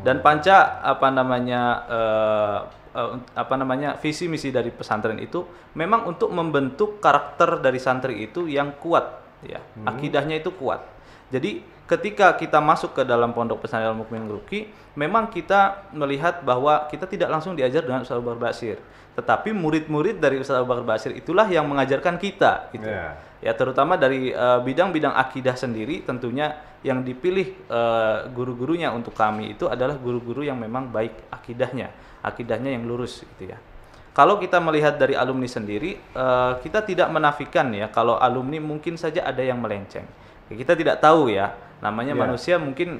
[0.07, 2.59] Dan panca apa namanya eh,
[2.95, 5.43] eh, apa namanya visi misi dari pesantren itu
[5.75, 9.59] memang untuk membentuk karakter dari santri itu yang kuat ya.
[9.85, 10.85] Akidahnya itu kuat.
[11.31, 16.87] Jadi ketika kita masuk ke dalam pondok pesantren Al Mukmin Gruki, memang kita melihat bahwa
[16.87, 18.77] kita tidak langsung diajar dengan Ustaz Abu Bakar Basir,
[19.15, 22.87] tetapi murid-murid dari Ustaz Abu Bakar Basir itulah yang mengajarkan kita gitu.
[22.87, 23.19] Ya.
[23.41, 26.53] Ya terutama dari eh, bidang-bidang akidah sendiri tentunya
[26.85, 31.89] yang dipilih eh, guru-gurunya untuk kami itu adalah guru-guru yang memang baik akidahnya,
[32.21, 33.57] akidahnya yang lurus gitu ya.
[34.11, 39.23] Kalau kita melihat dari alumni sendiri, eh, kita tidak menafikan ya kalau alumni mungkin saja
[39.23, 40.03] ada yang melenceng.
[40.51, 42.19] Kita tidak tahu ya, namanya Ya.
[42.19, 42.99] manusia mungkin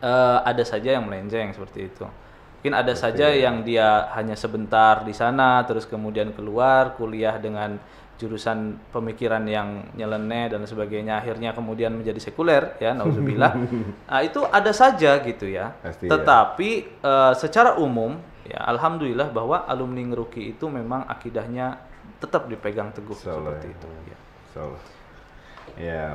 [0.00, 2.04] eh, ada saja yang melenceng seperti itu.
[2.60, 7.80] Mungkin ada saja yang dia hanya sebentar di sana, terus kemudian keluar kuliah dengan
[8.20, 13.56] jurusan pemikiran yang nyeleneh dan sebagainya, akhirnya kemudian menjadi sekuler, ya, nauzubillah.
[14.10, 15.72] Nah, itu ada saja gitu ya.
[15.80, 16.12] Pasti, ya.
[16.12, 21.80] Tetapi eh, secara umum, ya, alhamdulillah bahwa alumni ngeruki itu memang akidahnya
[22.20, 23.72] tetap dipegang teguh Insya Allah, seperti ya.
[23.72, 23.86] itu.
[23.88, 24.18] Ya.
[24.20, 24.82] Insya Allah.
[25.80, 26.06] Ya.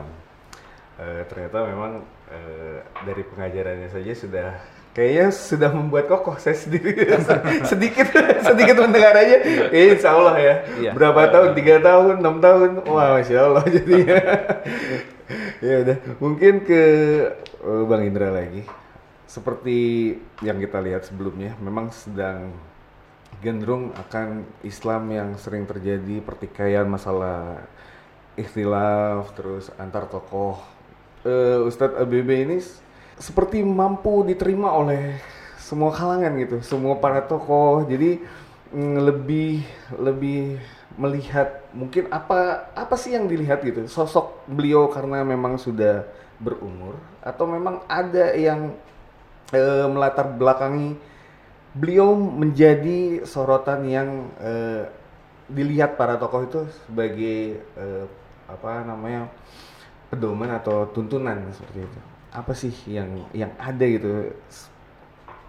[0.95, 1.91] eh, ternyata memang
[2.29, 4.49] eh, dari pengajarannya saja sudah
[4.95, 6.95] kayaknya sudah membuat kokoh saya sendiri.
[7.69, 8.07] Sedikit
[8.47, 9.43] sedikit mendengar aja.
[9.69, 10.55] Eh, insya Allah ya.
[10.79, 10.91] Iya.
[10.95, 11.49] berapa tahun?
[11.51, 12.23] Tiga tahun?
[12.23, 12.69] Enam tahun?
[12.87, 14.19] Wah masya Allah jadinya.
[15.59, 16.81] Ya udah mungkin ke
[17.43, 18.63] eh, Bang Indra lagi.
[19.27, 22.55] Seperti yang kita lihat sebelumnya memang sedang
[23.43, 27.67] cenderung akan Islam yang sering terjadi pertikaian masalah
[28.39, 30.55] ikhtilaf terus antar tokoh.
[31.27, 32.57] Eh, Ustadz ABB ini
[33.19, 35.19] seperti mampu diterima oleh
[35.59, 38.21] semua kalangan gitu semua para tokoh jadi
[38.75, 39.65] mm, lebih
[39.97, 40.61] lebih
[40.95, 46.07] melihat mungkin apa apa sih yang dilihat gitu sosok beliau karena memang sudah
[46.39, 48.75] berumur atau memang ada yang
[49.51, 50.95] eh, melatar belakangi
[51.75, 54.87] beliau menjadi sorotan yang eh,
[55.51, 58.05] dilihat para tokoh itu sebagai eh,
[58.47, 59.27] apa namanya
[60.07, 62.14] pedoman atau tuntunan seperti itu.
[62.35, 64.35] Apa sih yang yang ada gitu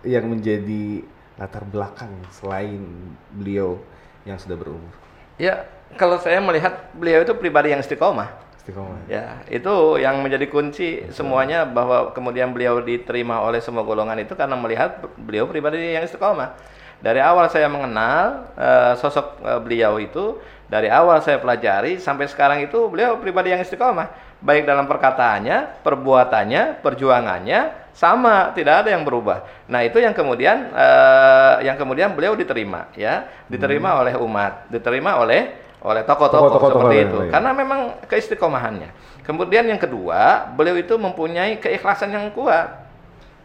[0.07, 1.03] yang menjadi
[1.35, 2.79] latar belakang selain
[3.35, 3.83] beliau
[4.23, 4.95] yang sudah berumur?
[5.37, 5.67] Ya,
[5.99, 8.33] kalau saya melihat beliau itu pribadi yang istiqomah.
[8.63, 9.11] Istiqomah.
[9.11, 14.57] Ya, itu yang menjadi kunci semuanya bahwa kemudian beliau diterima oleh semua golongan itu karena
[14.57, 16.57] melihat beliau pribadi yang istiqomah.
[16.97, 22.65] Dari awal saya mengenal eh, sosok eh, beliau itu, dari awal saya pelajari sampai sekarang
[22.65, 24.09] itu beliau pribadi yang istiqomah,
[24.41, 27.61] baik dalam perkataannya, perbuatannya, perjuangannya
[27.97, 29.49] sama, tidak ada yang berubah.
[29.73, 35.65] Nah, itu yang kemudian eh, yang kemudian beliau diterima ya, diterima oleh umat, diterima oleh
[35.81, 37.19] oleh tokoh-tokoh seperti yang itu.
[37.25, 37.31] lain.
[37.33, 38.91] Karena memang keistiqomahannya.
[39.25, 42.85] Kemudian yang kedua, beliau itu mempunyai keikhlasan yang kuat.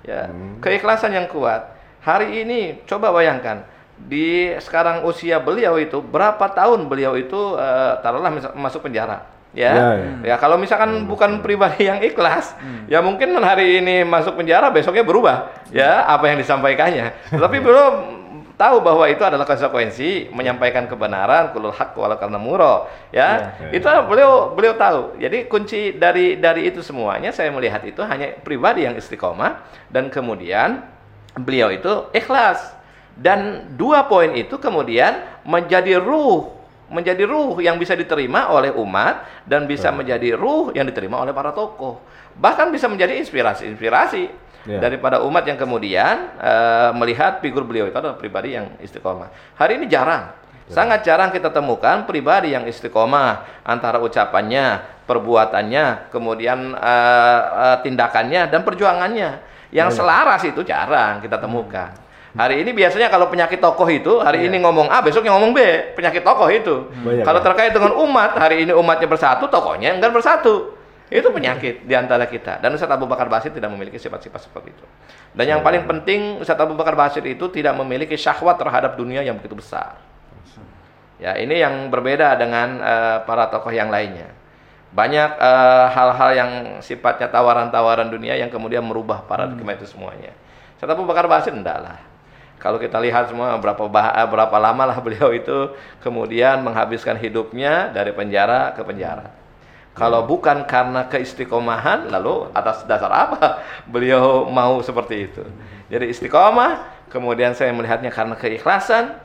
[0.01, 0.27] Ya,
[0.59, 1.77] keikhlasan yang kuat.
[2.01, 3.61] Hari ini coba bayangkan
[4.01, 9.23] di sekarang usia beliau itu berapa tahun beliau itu eh, taruhlah masuk penjara.
[9.51, 9.87] Ya, Ya,
[10.23, 12.55] ya, kalau misalkan bukan pribadi yang ikhlas,
[12.87, 17.11] ya mungkin hari ini masuk penjara, besoknya berubah, ya apa yang disampaikannya.
[17.35, 17.93] Tetapi belum
[18.55, 23.73] tahu bahwa itu adalah konsekuensi menyampaikan kebenaran kulul haq wala karena muro ya Ya.
[23.73, 25.17] itu beliau beliau tahu.
[25.17, 30.85] Jadi kunci dari dari itu semuanya saya melihat itu hanya pribadi yang istiqomah dan kemudian
[31.35, 32.77] beliau itu ikhlas.
[33.17, 36.60] Dan dua poin itu kemudian menjadi ruh
[36.91, 41.55] menjadi ruh yang bisa diterima oleh umat dan bisa menjadi ruh yang diterima oleh para
[41.55, 42.03] tokoh
[42.35, 44.77] bahkan bisa menjadi inspirasi-inspirasi Ya.
[44.77, 49.57] daripada umat yang kemudian eh, melihat figur beliau itu adalah pribadi yang istiqomah.
[49.57, 50.37] Hari ini jarang,
[50.69, 58.61] sangat jarang kita temukan pribadi yang istiqomah antara ucapannya, perbuatannya, kemudian eh, eh, tindakannya dan
[58.61, 59.49] perjuangannya.
[59.73, 61.97] Yang selaras itu jarang kita temukan.
[62.31, 65.59] Hari ini biasanya kalau penyakit tokoh itu hari ini ngomong A, besoknya ngomong B,
[65.99, 66.87] penyakit tokoh itu.
[67.03, 67.45] Banyak, kalau ya.
[67.51, 70.79] terkait dengan umat, hari ini umatnya bersatu, tokohnya enggak bersatu.
[71.11, 72.63] Itu penyakit di antara kita.
[72.63, 74.85] Dan Ustaz Abu Bakar Basir tidak memiliki sifat-sifat seperti itu.
[75.35, 79.35] Dan yang paling penting Ustaz Abu Bakar Basir itu tidak memiliki syahwat terhadap dunia yang
[79.35, 79.99] begitu besar.
[81.19, 84.31] Ya, ini yang berbeda dengan eh, para tokoh yang lainnya.
[84.95, 90.31] Banyak eh, hal-hal yang sifatnya tawaran-tawaran dunia yang kemudian merubah paradigma itu semuanya.
[90.79, 92.10] Ustaz Abu Bakar Basir enggak lah.
[92.61, 95.73] Kalau kita lihat semua berapa bah- eh, berapa lama lah beliau itu
[96.05, 99.33] kemudian menghabiskan hidupnya dari penjara ke penjara.
[99.97, 103.59] Kalau bukan karena keistiqomahan, lalu atas dasar apa
[103.91, 105.43] beliau mau seperti itu?
[105.91, 109.19] Jadi istiqomah, kemudian saya melihatnya karena keikhlasan,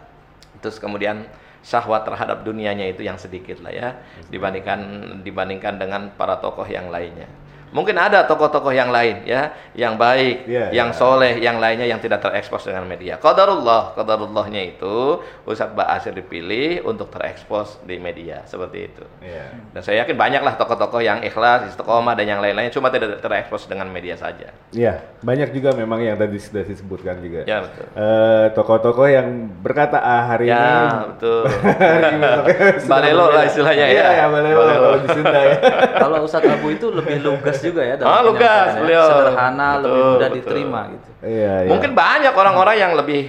[0.59, 1.23] terus kemudian
[1.63, 3.89] syahwat terhadap dunianya itu yang sedikit lah ya
[4.31, 4.79] dibandingkan
[5.27, 7.27] dibandingkan dengan para tokoh yang lainnya.
[7.67, 10.97] Mungkin ada tokoh-tokoh yang lain ya, yang baik, Iya, yang iya.
[10.97, 13.19] soleh, yang lainnya yang tidak terekspos dengan media.
[13.19, 19.05] Qadarullah, qadarullahnya itu Ustadz Ba'asir dipilih untuk terekspos di media seperti itu.
[19.21, 19.51] Iya.
[19.75, 23.91] Dan saya yakin banyaklah tokoh-tokoh yang ikhlas, istiqomah dan yang lain-lainnya cuma tidak terekspos dengan
[23.91, 24.55] media saja.
[24.71, 27.45] Iya, banyak juga memang yang tadi sudah disebutkan juga.
[27.45, 27.85] Ya betul.
[27.93, 29.29] Eh, tokoh-tokoh yang
[29.61, 31.43] berkata ah hari Ya ini betul.
[31.77, 34.11] hari ini besoknya sudah Balelo lah istilahnya Iya, ya.
[34.15, 34.81] ya balelo, Balelo.
[34.81, 35.57] kalau di Sunda ya.
[35.99, 38.83] Kalau Ustadz Abu itu lebih lugas juga ya dalam Ah, lugas, penyampaiannya.
[38.83, 39.07] beliau.
[39.09, 40.37] Sederhana, lebih Betul, mudah betul.
[40.39, 41.09] diterima gitu.
[41.23, 41.71] Iya, iya.
[41.71, 43.23] Mungkin banyak orang-orang yang lebih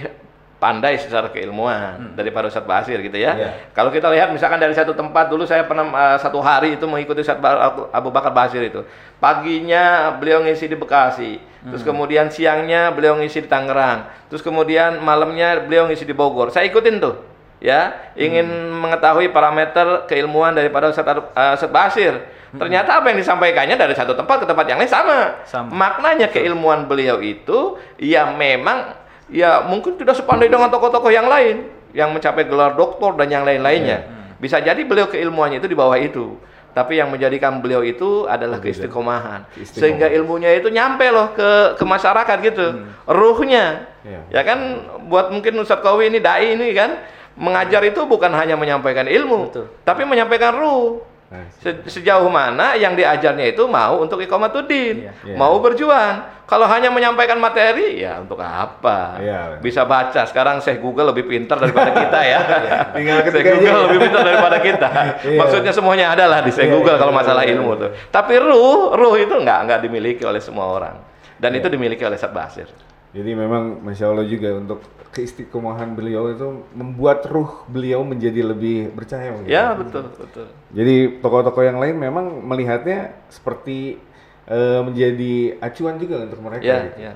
[0.58, 3.30] pandai secara keilmuan daripada Ustadz Basir gitu ya.
[3.32, 3.50] Iya.
[3.70, 7.22] Kalau kita lihat misalkan dari satu tempat dulu saya pernah eh, satu hari itu mengikuti
[7.22, 8.82] Ustadz Ba- Abu Bakar Basir itu.
[9.22, 15.58] Paginya beliau ngisi di Bekasi, terus kemudian siangnya beliau ngisi di Tangerang, terus kemudian malamnya
[15.60, 16.48] beliau ngisi di Bogor.
[16.48, 17.18] Saya ikutin tuh.
[17.58, 18.46] Ya, ingin
[18.78, 22.14] mengetahui parameter keilmuan daripada Ustadz Ar- eh, Ustadz Basir.
[22.56, 25.44] Ternyata apa yang disampaikannya dari satu tempat ke tempat yang lain sama.
[25.44, 25.68] Sama.
[25.68, 28.96] Maknanya keilmuan beliau itu ya memang
[29.28, 34.08] ya mungkin tidak sepandai dengan tokoh-tokoh yang lain yang mencapai gelar doktor dan yang lain-lainnya.
[34.40, 36.40] Bisa jadi beliau keilmuannya itu di bawah itu.
[36.72, 39.50] Tapi yang menjadikan beliau itu adalah keistiqomahan.
[39.50, 39.82] Keistiqomahan.
[39.82, 42.86] Sehingga ilmunya itu nyampe loh ke ke masyarakat gitu.
[43.08, 43.88] Ruhnya.
[44.06, 44.20] Iya.
[44.30, 47.02] Ya kan buat mungkin Ustadz Kowi ini dai ini kan
[47.38, 49.66] mengajar itu bukan hanya menyampaikan ilmu, Betul.
[49.86, 51.02] tapi menyampaikan ruh.
[51.28, 55.12] Nah, Se- Sejauh mana yang diajarnya itu mau untuk iqamatuddin, Iya.
[55.28, 55.36] Iya.
[55.36, 56.40] mau berjuang.
[56.48, 59.20] Kalau hanya menyampaikan materi, ya untuk apa?
[59.20, 59.60] Iya.
[59.60, 60.24] Bisa baca.
[60.24, 62.40] Sekarang Syekh Google lebih pintar daripada kita ya.
[62.96, 64.88] Tinggal Syekh Google lebih pintar daripada kita.
[65.28, 65.36] Iya.
[65.36, 67.80] Maksudnya semuanya ada lah di Syekh Iya, Google iya, kalau iya, masalah iya, ilmu iya.
[67.84, 67.90] tuh.
[68.08, 70.96] Tapi ruh, ruh itu nggak nggak dimiliki oleh semua orang.
[71.36, 72.68] Dan itu dimiliki oleh Ustadz Basir.
[73.18, 74.78] Jadi memang masya Allah juga untuk
[75.10, 79.50] keistiqomahan beliau itu membuat ruh beliau menjadi lebih bercahaya mungkin.
[79.50, 80.46] Ya betul betul.
[80.70, 83.98] Jadi tokoh-tokoh yang lain memang melihatnya seperti
[84.46, 86.62] eh, menjadi acuan juga untuk mereka.
[86.62, 86.98] Ya gitu.
[87.02, 87.12] ya.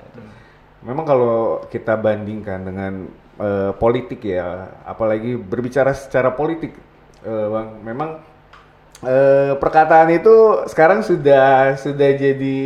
[0.83, 2.93] Memang kalau kita bandingkan dengan
[3.39, 6.75] eh, politik ya, apalagi berbicara secara politik,
[7.23, 8.09] eh, bang, memang
[9.07, 12.57] eh, perkataan itu sekarang sudah sudah jadi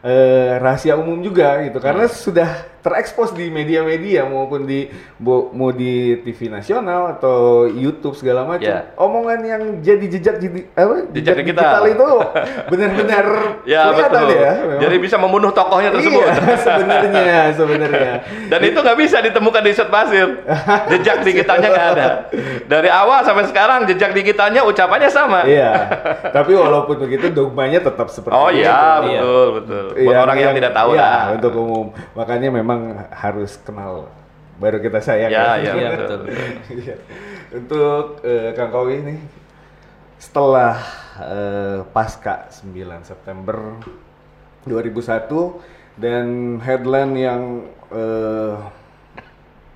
[0.00, 4.86] eh, rahasia umum juga gitu, karena sudah terekspos di media-media maupun di
[5.20, 8.64] mau di TV nasional atau YouTube segala macam.
[8.64, 8.94] Ya.
[8.94, 11.10] Omongan yang jadi jejak jadi apa?
[11.10, 11.82] Jejak digital.
[11.84, 12.06] itu
[12.68, 13.26] benar-benar
[13.72, 14.28] Ya kelihatan betul.
[14.34, 14.52] ya.
[14.54, 14.80] memang.
[14.80, 16.22] Jadi bisa membunuh tokohnya tersebut.
[16.22, 16.34] Iya,
[16.66, 18.12] sebenarnya, sebenarnya.
[18.46, 20.28] Dan itu nggak bisa ditemukan di Ustadz Basir.
[20.88, 22.06] Jejak digitalnya nggak ada.
[22.68, 25.42] Dari awal sampai sekarang jejak digitalnya ucapannya sama.
[25.44, 25.70] Iya.
[26.30, 28.62] Tapi walaupun begitu dogmanya tetap seperti Oh itu.
[28.62, 29.84] iya, betul, betul.
[29.96, 31.22] Buat Yang- orang yang, tidak tahu iya, lah.
[31.34, 31.86] Untuk umum.
[32.12, 32.67] Makanya memang
[33.14, 34.10] harus kenal
[34.58, 35.30] baru kita sayang.
[35.30, 36.18] Ya, ya, Iya, betul.
[36.26, 36.34] betul.
[36.74, 36.96] Iya.
[37.54, 39.18] Untuk eh, Kang Kowi nih
[40.18, 40.74] setelah
[41.22, 42.74] eh, pasca 9
[43.06, 43.78] September
[44.66, 45.30] 2001
[45.96, 46.26] dan
[46.60, 47.42] headline yang
[47.94, 48.58] eh,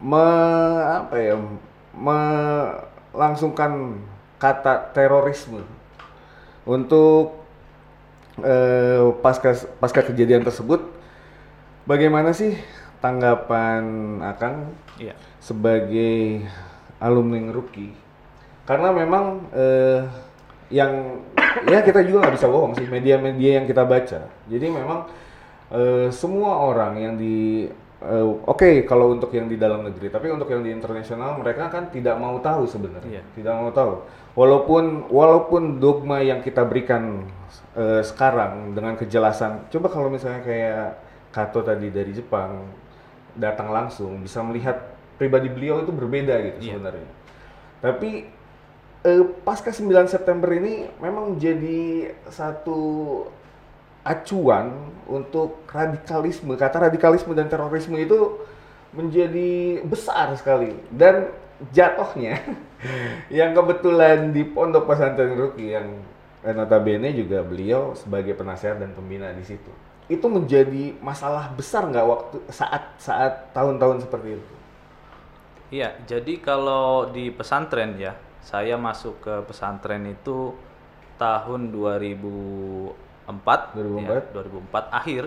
[0.02, 0.26] me,
[0.83, 1.38] apa ya
[1.94, 4.02] melangsungkan
[4.42, 5.62] kata terorisme
[6.66, 7.38] untuk
[8.42, 10.83] eh, pasca pasca kejadian tersebut
[11.87, 12.59] bagaimana sih
[13.03, 13.83] tanggapan
[14.23, 15.12] Akang Iya.
[15.43, 16.47] sebagai
[16.97, 17.91] alumni Ngeruki
[18.62, 20.07] karena memang eh,
[20.71, 21.19] yang
[21.67, 25.11] ya kita juga nggak bisa bohong sih media-media yang kita baca jadi memang
[25.75, 27.67] eh, semua orang yang di
[28.01, 31.91] eh, oke kalau untuk yang di dalam negeri tapi untuk yang di internasional mereka kan
[31.91, 33.23] tidak mau tahu sebenarnya Iya.
[33.35, 33.93] tidak mau tahu
[34.38, 37.27] walaupun walaupun dogma yang kita berikan
[37.75, 40.87] eh, sekarang dengan kejelasan coba kalau misalnya kayak
[41.33, 42.61] Kato tadi dari Jepang
[43.37, 46.73] datang langsung bisa melihat pribadi beliau itu berbeda gitu Iya.
[46.77, 47.09] sebenarnya.
[47.83, 48.11] Tapi
[49.03, 52.81] eh, pasca 9 September ini memang jadi satu
[54.03, 58.42] acuan untuk radikalisme kata radikalisme dan terorisme itu
[58.92, 60.75] menjadi besar sekali.
[60.90, 61.31] Dan
[61.71, 62.42] jatuhnya
[63.31, 66.03] yang kebetulan di Pondok Pesantren Ruki yang
[66.42, 69.71] eh, notabene juga beliau sebagai penasehat dan pembina di situ
[70.12, 74.53] itu menjadi masalah besar nggak waktu saat saat tahun-tahun seperti itu
[75.72, 78.12] Iya, jadi kalau di pesantren ya,
[78.44, 80.53] saya masuk ke pesantren itu
[81.16, 84.05] tahun 2004, 2004.
[84.05, 85.25] ya, 2004 akhir.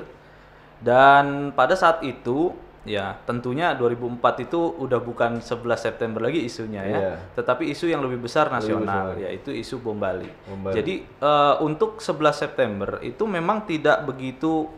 [0.85, 2.53] Dan pada saat itu
[2.85, 7.13] ya tentunya 2004 itu udah bukan 11 September lagi isunya ya, Iya.
[7.33, 9.25] tetapi isu yang lebih besar nasional besar.
[9.25, 10.29] yaitu isu bom Bali.
[10.45, 10.77] Bom Bali.
[10.77, 14.69] Jadi eh, untuk 11 September itu memang tidak begitu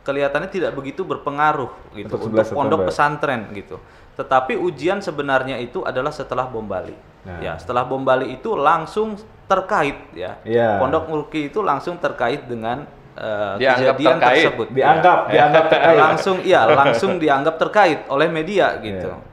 [0.00, 3.76] kelihatannya tidak begitu berpengaruh gitu Untuk untuk, 11 pondok pesantren gitu.
[4.16, 6.94] Tetapi ujian sebenarnya itu adalah setelah bom Bali.
[7.20, 7.36] Nah.
[7.44, 10.40] Ya, setelah bom Bali itu langsung terkait ya.
[10.46, 10.80] Iya.
[10.80, 12.86] Pondok Mulki itu langsung terkait dengan
[13.16, 14.44] eh, Dianggap kejadian terkait.
[14.44, 14.66] tersebut.
[14.70, 15.70] dianggap dianggap Ya.
[15.72, 19.10] terkait langsung iya, langsung dianggap terkait oleh media gitu.
[19.10, 19.28] Iya.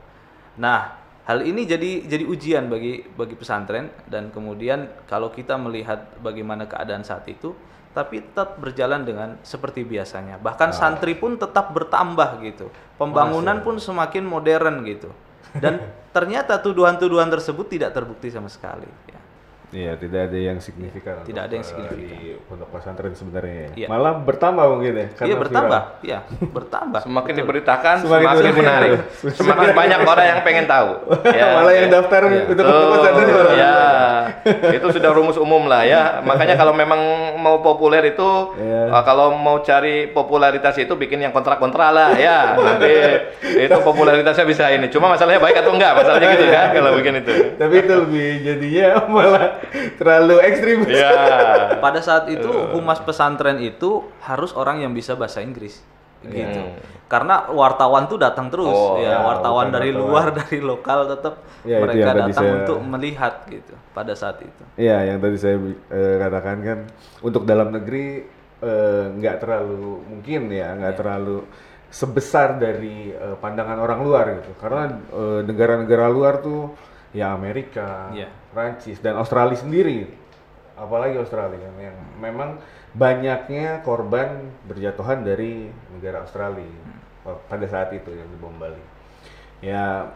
[0.57, 0.79] Nah,
[1.27, 7.03] hal ini jadi jadi ujian bagi bagi pesantren dan kemudian kalau kita melihat bagaimana keadaan
[7.03, 7.51] saat itu
[7.97, 10.37] tapi tetap berjalan dengan seperti biasanya.
[10.37, 12.69] Bahkan santri pun tetap bertambah gitu.
[12.93, 15.09] Pembangunan pun semakin modern gitu.
[15.57, 15.81] Dan
[16.15, 18.85] ternyata tuduhan-tuduhan tersebut tidak terbukti sama sekali.
[19.67, 19.75] Ya.
[19.77, 21.19] Iya, tidak ada yang signifikan.
[21.21, 21.99] Tidak untuk, ada yang eh, signifikan.
[21.99, 23.67] di pondok pesantren sebenarnya.
[23.75, 23.87] Iya.
[23.91, 25.07] Malah bertambah mungkin ya.
[25.11, 26.99] karena Iya bertambah, iya bertambah.
[27.03, 28.89] Semakin diberitakan, Semakin semakin, menarik.
[29.35, 30.89] Semakin banyak orang yang pengen tahu.
[31.59, 32.41] Malah yang daftar Iya.
[32.47, 33.27] untuk pondok pesantren.
[33.59, 33.75] ya,
[34.77, 36.19] itu sudah rumus umum lah ya.
[36.21, 36.99] Makanya kalau memang
[37.39, 38.91] mau populer itu, Iya.
[38.91, 42.53] uh, kalau mau cari popularitas itu bikin yang kontra-kontra lah ya.
[42.67, 42.93] Nanti
[43.57, 44.87] itu popularitasnya bisa ini.
[44.91, 47.33] Cuma masalahnya baik atau enggak, masalahnya gitu kan kalau bikin itu.
[47.57, 49.47] Tapi itu lebih jadinya malah
[49.97, 50.79] terlalu ekstrim.
[50.87, 51.11] Ya.
[51.79, 55.79] Pada saat itu humas pesantren itu harus orang yang bisa bahasa Inggris.
[56.23, 56.61] Gitu.
[57.07, 60.07] Karena wartawan tuh datang terus Oh, ya, ya, wartawan dari wartawan.
[60.11, 64.63] luar dari lokal tetap Ya, mereka datang saya- untuk melihat gitu pada saat itu.
[64.75, 65.55] Iya, yang tadi saya
[65.87, 66.79] eh, katakan kan
[67.21, 68.27] untuk dalam negeri
[68.57, 70.99] eh, nggak terlalu mungkin ya, nggak Iya.
[70.99, 71.37] terlalu
[71.87, 74.51] sebesar dari eh, pandangan orang luar gitu.
[74.59, 74.91] Karena
[75.43, 76.75] negara-negara luar tuh
[77.11, 78.27] ya Amerika, Iya.
[78.51, 80.11] Prancis dan Australia sendiri,
[80.75, 82.59] apalagi Australia yang memang
[82.91, 87.35] banyaknya korban berjatuhan dari negara Australia Hmm.
[87.43, 88.79] pada saat itu yang di bom Bali.
[89.59, 90.07] Ya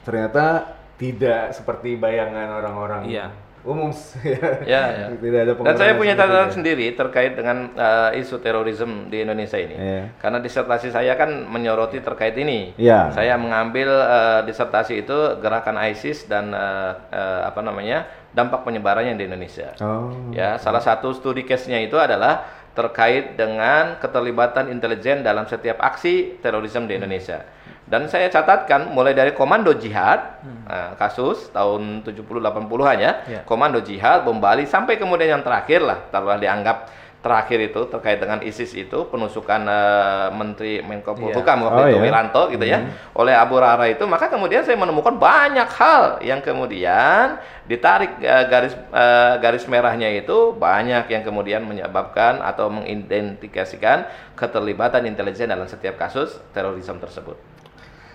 [0.00, 3.26] ternyata tidak seperti bayangan orang-orang Iya.
[3.60, 3.92] umum
[4.64, 5.06] Ya, ya.
[5.12, 9.76] tidak ada Dan saya punya catatan sendiri terkait dengan eh, isu terorisme di Indonesia ini.
[9.76, 10.02] Iya.
[10.16, 12.72] Karena disertasi saya kan menyoroti terkait ini.
[12.80, 13.12] Iya.
[13.12, 19.26] Saya mengambil eh, disertasi itu gerakan ISIS dan eh, eh, apa namanya dampak penyebarannya di
[19.28, 19.74] Indonesia.
[19.82, 20.08] Oh.
[20.32, 26.86] Ya, salah satu studi case-nya itu adalah terkait dengan keterlibatan intelijen dalam setiap aksi terorisme
[26.86, 27.42] di Indonesia.
[27.90, 30.38] Dan saya catatkan mulai dari komando jihad
[30.70, 33.40] nah, kasus tahun 70-80-an ya, Ya.
[33.42, 36.86] komando jihad bom Bali sampai kemudian yang terakhir lah, taruhlah dianggap
[37.20, 41.20] terakhir itu terkait dengan ISIS itu penusukan eh, Menteri Menko Iya.
[41.20, 42.02] Polhukam waktu Oh, itu ya.
[42.02, 42.78] Wiranto gitu ya
[43.12, 47.36] oleh Abu Rara itu maka kemudian saya menemukan banyak hal yang kemudian
[47.68, 55.48] ditarik eh, garis eh, garis merahnya itu banyak yang kemudian menyebabkan atau mengidentifikasikan keterlibatan intelijen
[55.48, 57.36] dalam setiap kasus terorisme tersebut.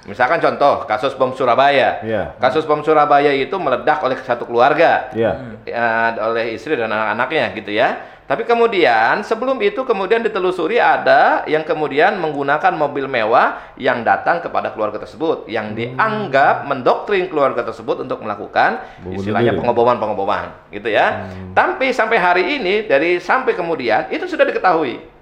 [0.06, 1.98] Misalkan contoh kasus bom Surabaya.
[2.06, 2.38] Iya.
[2.38, 5.58] Kasus bom Surabaya itu meledak oleh satu keluarga Iya.
[5.66, 5.86] ya,
[6.22, 8.15] oleh istri dan anak-anaknya gitu ya.
[8.26, 14.74] Tapi kemudian sebelum itu kemudian ditelusuri ada yang kemudian menggunakan mobil mewah yang datang kepada
[14.74, 18.82] keluarga tersebut yang dianggap mendoktrin keluarga tersebut untuk melakukan
[19.14, 21.30] istilahnya pengoboman-pengoboman gitu ya.
[21.54, 25.14] Tapi sampai hari ini dari sampai kemudian itu sudah diketahui.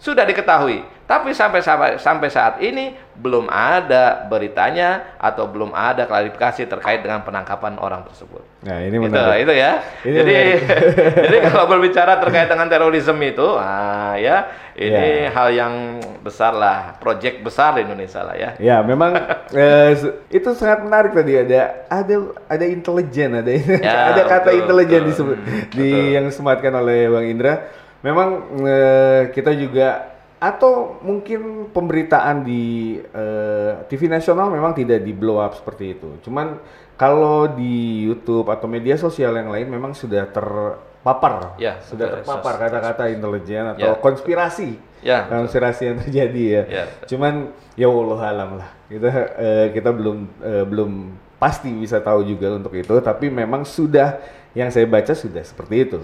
[0.00, 6.64] Sudah diketahui, tapi sampai sampai sampai saat ini belum ada beritanya atau belum ada klarifikasi
[6.64, 8.40] terkait dengan penangkapan orang tersebut.
[8.60, 9.40] Nah, ini Itu, menarik.
[9.40, 9.72] itu ya.
[10.04, 10.60] Ini jadi, menarik.
[11.24, 14.92] jadi kalau berbicara terkait dengan terorisme itu, ah ya, ini
[15.24, 15.32] Ya.
[15.32, 15.74] hal yang
[16.20, 18.50] besar lah, proyek besar di Indonesia lah ya.
[18.60, 19.16] Ya, memang
[19.56, 19.96] eh,
[20.28, 22.14] itu sangat menarik tadi ada ada
[22.52, 25.40] ada intelijen, ada Ya, ada kata intelijen disebut
[25.72, 27.64] di yang disematkan oleh Bang Indra.
[28.04, 28.28] Memang
[28.60, 30.09] eh, kita juga
[30.40, 36.16] atau mungkin pemberitaan di eh, TV nasional memang tidak di blow up seperti itu.
[36.24, 36.56] Cuman
[36.96, 42.16] kalau di YouTube atau media sosial yang lain memang sudah terpapar, Ya, sudah betul.
[42.24, 44.00] terpapar kata-kata intelijen atau Ya.
[44.00, 46.62] konspirasi Ya, konspirasi yang terjadi ya.
[46.68, 46.84] Ya.
[47.04, 48.68] Cuman ya Allah alam lah.
[48.84, 50.90] Kita eh, kita belum eh, belum
[51.36, 54.20] pasti bisa tahu juga untuk itu, tapi memang sudah
[54.52, 56.00] yang saya baca sudah seperti itu.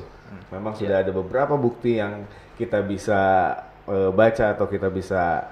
[0.48, 0.80] Memang Ya.
[0.80, 2.24] sudah ada beberapa bukti yang
[2.56, 3.52] kita bisa
[3.86, 5.46] eh, baca atau kita bisa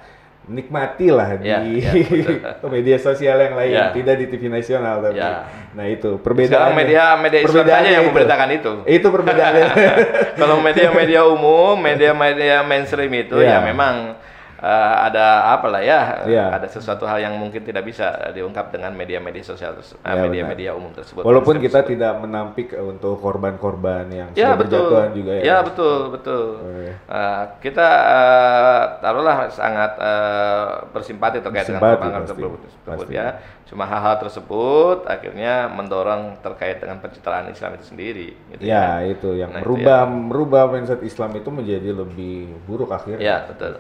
[0.44, 2.68] nikmati lah di Ya, ya, betul.
[2.68, 3.88] media sosial yang lain, Ya.
[3.90, 5.16] tidak di TV nasional tapi.
[5.16, 5.48] Ya.
[5.72, 6.68] Nah, itu perbedaan.
[6.68, 8.72] Sekarang media media Islam saja yang memberitakan itu.
[8.84, 9.66] Itu perbedaannya.
[10.40, 13.56] Kalau media-media umum, media-media mainstream itu Iya.
[13.56, 14.20] ya memang
[14.64, 16.46] eh, ada apa lah ya, Iya.
[16.50, 20.88] ada sesuatu hal yang mungkin tidak bisa diungkap dengan media-media sosial, eh, Ya, media-media umum
[20.90, 21.20] tersebut.
[21.20, 21.92] Walaupun kita tersebut.
[21.92, 24.72] tidak menampik eh, untuk korban-korban yang Ya sudah betul.
[24.88, 25.42] berjatuhan juga ya.
[25.44, 26.44] Ya betul betul.
[26.58, 26.88] Oke.
[26.96, 33.12] Eh, kita eh, taruhlah sangat eh, bersimpati terkait dengan Bersimpati korban pasti, tersebut, tersebut pasti.
[33.14, 33.28] ya.
[33.64, 38.28] Cuma hal-hal tersebut akhirnya mendorong terkait dengan pencitraan Islam itu sendiri.
[38.48, 40.08] Gitu Ya, itu yang Nah, itu merubah ya.
[40.08, 43.20] merubah mindset Islam itu menjadi lebih buruk akhirnya.
[43.20, 43.76] Ya betul.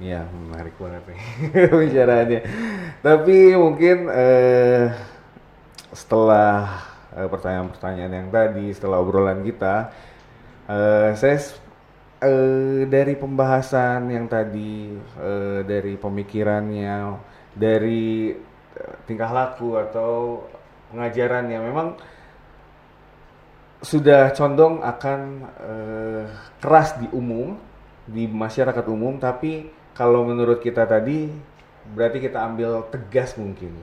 [0.00, 1.20] Iya, menarik banget nih
[1.84, 2.40] bicaraannya.
[3.04, 4.88] Tapi mungkin eh,
[5.92, 6.80] setelah
[7.12, 9.92] eh, pertanyaan-pertanyaan yang tadi, setelah obrolan kita,
[10.72, 11.36] eh, saya
[12.24, 16.96] eh, dari pembahasan yang tadi, eh, dari pemikirannya,
[17.52, 18.32] dari
[19.04, 20.40] tingkah laku atau
[20.88, 21.88] pengajarannya, memang
[23.84, 25.20] sudah condong akan
[25.60, 26.24] eh,
[26.60, 27.56] keras di umum
[28.04, 31.30] di masyarakat umum tapi kalau menurut kita tadi
[31.92, 33.74] berarti kita ambil tegas mungkin.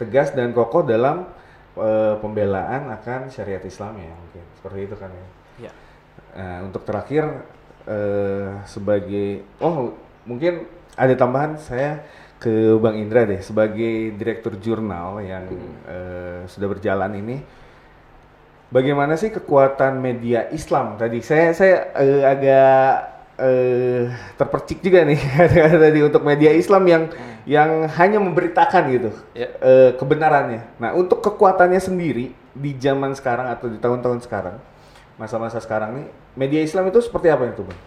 [0.00, 1.28] Tegas dan kokoh dalam
[1.76, 4.44] eh, pembelaan akan syariat Islam ya mungkin.
[4.60, 5.26] Seperti itu kan ya.
[5.68, 5.72] Ya.
[6.36, 7.26] Nah, untuk terakhir
[7.84, 12.04] eh, sebagai oh mungkin ada tambahan saya
[12.40, 13.44] ke Bang Indra deh.
[13.44, 15.44] Sebagai direktur jurnal yang
[15.84, 17.36] eh, sudah berjalan ini
[18.72, 21.20] bagaimana sih kekuatan media Islam tadi?
[21.20, 24.02] Saya saya eh, agak eh,
[24.36, 25.16] terpercik juga nih
[25.84, 27.02] tadi untuk media Islam yang
[27.48, 29.48] yang hanya memberitakan gitu Ya.
[29.58, 30.76] eh, kebenarannya.
[30.76, 34.60] Nah untuk kekuatannya sendiri di zaman sekarang atau di tahun-tahun sekarang
[35.16, 36.06] masa-masa sekarang nih
[36.36, 37.80] media Islam itu seperti apa itu bang?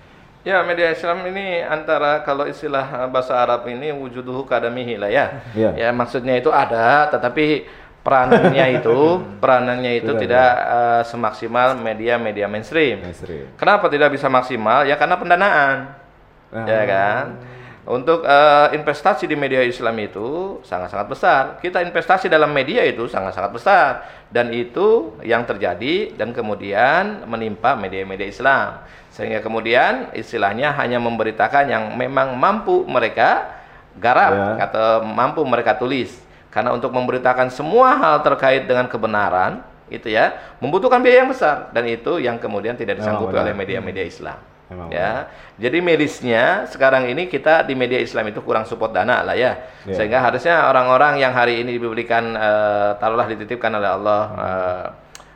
[0.44, 5.40] Ya, media Islam ini antara kalau istilah bahasa Arab ini wujuduhu kadamihi lah ya.
[5.56, 5.72] Iya.
[5.80, 7.64] Ya, maksudnya itu ada, tetapi
[8.04, 9.00] peranannya itu
[9.42, 13.00] peranannya itu tidak eh, semaksimal media-media mainstream.
[13.02, 13.56] Mainstream.
[13.56, 14.84] Kenapa tidak bisa maksimal?
[14.84, 15.78] Ya karena pendanaan.
[16.54, 16.66] Ah.
[16.68, 17.26] Ya kan?
[17.84, 21.42] Untuk eh, investasi di media Islam itu sangat-sangat besar.
[21.60, 23.90] Kita investasi dalam media itu sangat-sangat besar
[24.32, 28.88] dan itu yang terjadi dan kemudian menimpa media-media Islam.
[29.12, 33.52] Sehingga kemudian istilahnya hanya memberitakan yang memang mampu mereka
[34.00, 34.72] garap Ya.
[34.72, 36.23] atau mampu mereka tulis.
[36.54, 41.84] Karena untuk memberitakan semua hal terkait dengan kebenaran itu ya membutuhkan biaya yang besar dan
[41.90, 43.50] itu yang kemudian tidak disanggupi benar.
[43.50, 44.38] oleh media-media Islam.
[44.70, 45.28] Memang ya.
[45.58, 49.60] Jadi mirisnya sekarang ini kita di media Islam itu kurang support dana lah ya.
[49.86, 49.98] Ya.
[49.98, 54.86] Sehingga harusnya orang-orang yang hari ini diberikan eh, taruhlah dititipkan oleh Allah eh,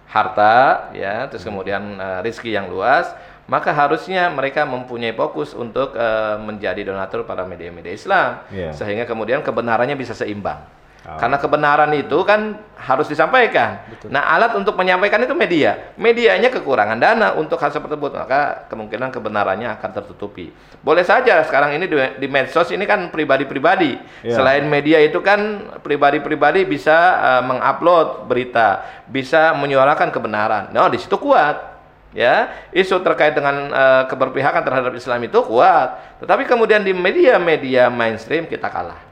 [0.07, 3.11] harta ya, terus kemudian eh, rizki yang luas,
[3.45, 8.71] maka harusnya mereka mempunyai fokus untuk eh, menjadi donatur pada media-media Islam Ya.
[8.71, 10.63] sehingga kemudian kebenarannya bisa seimbang.
[11.07, 11.15] Ah.
[11.15, 13.79] Karena kebenaran itu kan harus disampaikan.
[14.11, 15.95] Nah, alat untuk menyampaikan itu media.
[15.95, 20.51] Medianya kekurangan dana untuk hal seperti itu, maka kemungkinan kebenarannya akan tertutupi.
[20.83, 23.95] Boleh saja sekarang ini di, di medsos ini kan pribadi-pribadi.
[24.27, 24.35] Ya.
[24.35, 30.75] Selain media itu kan pribadi-pribadi bisa eh, mengupload berita, bisa menyuarakan kebenaran.
[30.75, 31.79] Nah, di situ kuat
[32.11, 38.47] ya isu terkait dengan eh, keberpihakan terhadap Islam itu kuat tetapi kemudian di media-media mainstream
[38.47, 39.06] kita kalah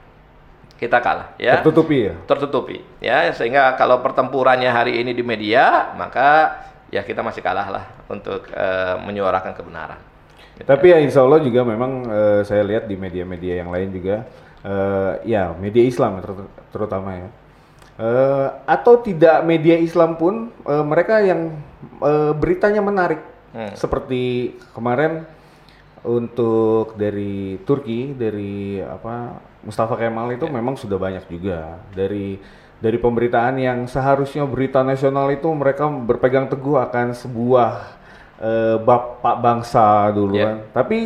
[0.76, 2.14] kita kalah ya Tertutupi ya.
[2.28, 7.84] tertutupi ya sehingga kalau pertempurannya hari ini di media maka ya kita masih kalah lah
[8.06, 9.98] untuk eh, menyuarakan kebenaran
[10.56, 14.24] Tapi ya insya Allah juga memang eh, saya lihat di media-media yang lain juga,
[14.64, 17.28] eh, ya media Islam ter- terutama ya.
[17.96, 21.52] Eh, atau tidak media Islam pun eh, mereka yang
[22.00, 23.20] eh, beritanya menarik,
[23.52, 23.72] Hmm.
[23.72, 25.24] seperti kemarin
[26.06, 32.38] untuk dari Turki dari apa Mustafa Kemal itu memang sudah banyak juga dari
[32.78, 37.70] dari pemberitaan yang seharusnya berita nasional itu mereka berpegang teguh akan sebuah
[38.38, 40.44] eh, bapak bangsa dulu Ya.
[40.46, 40.56] kan.
[40.70, 40.98] Tapi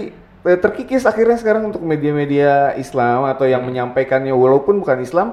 [0.44, 5.32] eh, terkikis akhirnya sekarang untuk media-media Islam atau yang menyampaikannya walaupun bukan Islam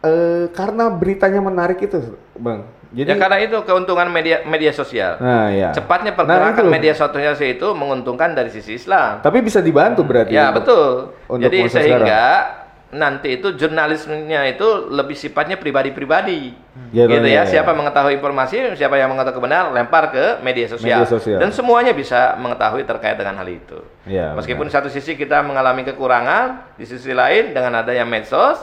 [0.00, 2.64] eh, karena beritanya menarik itu, Bang.
[2.94, 5.74] Jadi ya karena itu keuntungan media media sosial nah ya.
[5.74, 6.70] cepatnya Nah, pergerakan itu.
[6.70, 10.30] media sosial itu menguntungkan dari sisi Islam Tapi bisa dibantu berarti.
[10.30, 10.86] Ya untuk- betul.
[11.26, 12.24] untuk Jadi sehingga
[12.94, 16.54] nanti itu jurnalismenya itu lebih sifatnya pribadi-pribadi.
[16.94, 17.42] Ya, gitu ya, ya.
[17.42, 17.50] ya.
[17.58, 21.02] Siapa mengetahui informasi, siapa yang mengetahui kebenaran, lempar ke media sosial.
[21.02, 21.38] Media sosial.
[21.42, 23.82] Dan semuanya bisa mengetahui terkait dengan hal itu.
[24.06, 28.62] Ya, Meskipun satu sisi kita mengalami kekurangan, di sisi lain dengan adanya medsos,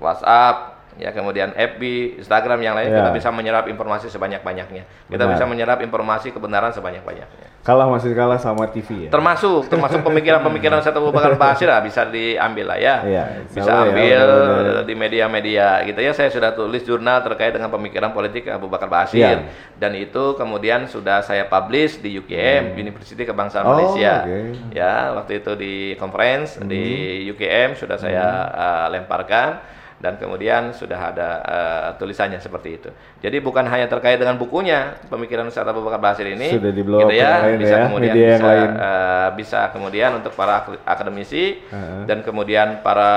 [0.00, 1.82] WhatsApp, ya kemudian FB,
[2.18, 2.98] Instagram yang lain Ya.
[2.98, 4.82] kita bisa menyerap informasi sebanyak-banyaknya.
[5.06, 5.32] Kita Benar.
[5.36, 7.46] bisa menyerap informasi kebenaran sebanyak-banyaknya.
[7.60, 9.10] Kalah masih kalah sama TV ya.
[9.10, 12.94] Termasuk termasuk pemikiran-pemikiran Ustaz Abu Bakar Basir lah bisa diambil lah ya.
[13.02, 14.84] Iya, insya bisa ya, ambil mudah-mudahan.
[14.86, 16.12] di media-media gitu ya.
[16.14, 19.50] Saya sudah tulis jurnal terkait dengan pemikiran politik Abu Bakar Basir Iya.
[19.76, 24.22] dan itu kemudian sudah saya publish di UKM University Kebangsaan Oh, Malaysia.
[24.22, 24.38] oke.
[24.70, 26.84] Ya, waktu itu di conference di
[27.26, 29.58] UKM sudah saya uh, lemparkan
[29.96, 32.88] dan kemudian sudah ada uh, tulisannya seperti itu.
[33.24, 37.08] Jadi bukan hanya terkait dengan bukunya, pemikiran Ustaz Abu Bakar Basir ini Sudah di-blow gitu
[37.08, 38.70] up yang ya, lain bisa ya, kemudian media yang bisa lain.
[38.76, 42.04] eh, bisa kemudian untuk para ak- akademisi Heeh.
[42.04, 43.12] dan kemudian para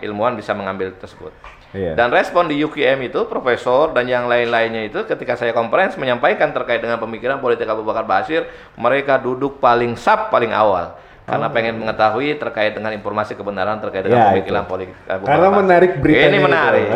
[0.00, 1.36] ilmuwan bisa mengambil tersebut.
[1.76, 1.92] Iya.
[1.92, 6.80] Dan respon di UKM itu profesor dan yang lain-lainnya itu ketika saya konferensi menyampaikan terkait
[6.80, 8.48] dengan pemikiran politik Abu Bakar Basir,
[8.80, 10.96] mereka duduk paling sap paling awal
[11.26, 14.08] karena pengen mengetahui terkait dengan informasi kebenaran terkait Oh.
[14.08, 15.58] Ya, dengan pemikiran politik Abu Karena Basir.
[15.58, 16.86] menarik beritanya Ini menarik.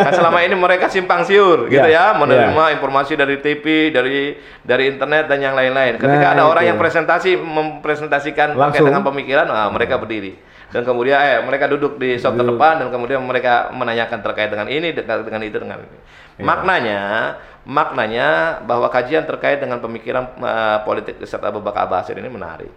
[0.00, 4.88] kan selama ini mereka simpang siur gitu Ya, ya, menerima informasi dari TV, dari dari
[4.88, 5.94] internet dan yang lain-lain.
[5.94, 6.70] Ketika Nah, ada orang itu.
[6.72, 8.86] yang presentasi mempresentasikan terkait Langsung.
[8.86, 10.32] dengan pemikiran, ah, mereka berdiri.
[10.70, 14.90] Dan kemudian eh mereka duduk di sok terdepan dan kemudian mereka menanyakan terkait dengan ini,
[14.90, 15.98] dengan, dengan itu, dengan ini.
[16.34, 16.42] Iya.
[16.42, 17.00] Maknanya,
[17.64, 18.28] maknanya
[18.60, 22.72] bahwa kajian terkait dengan pemikiran eh, politik Ustaz Abu Bakar Basir ini menarik.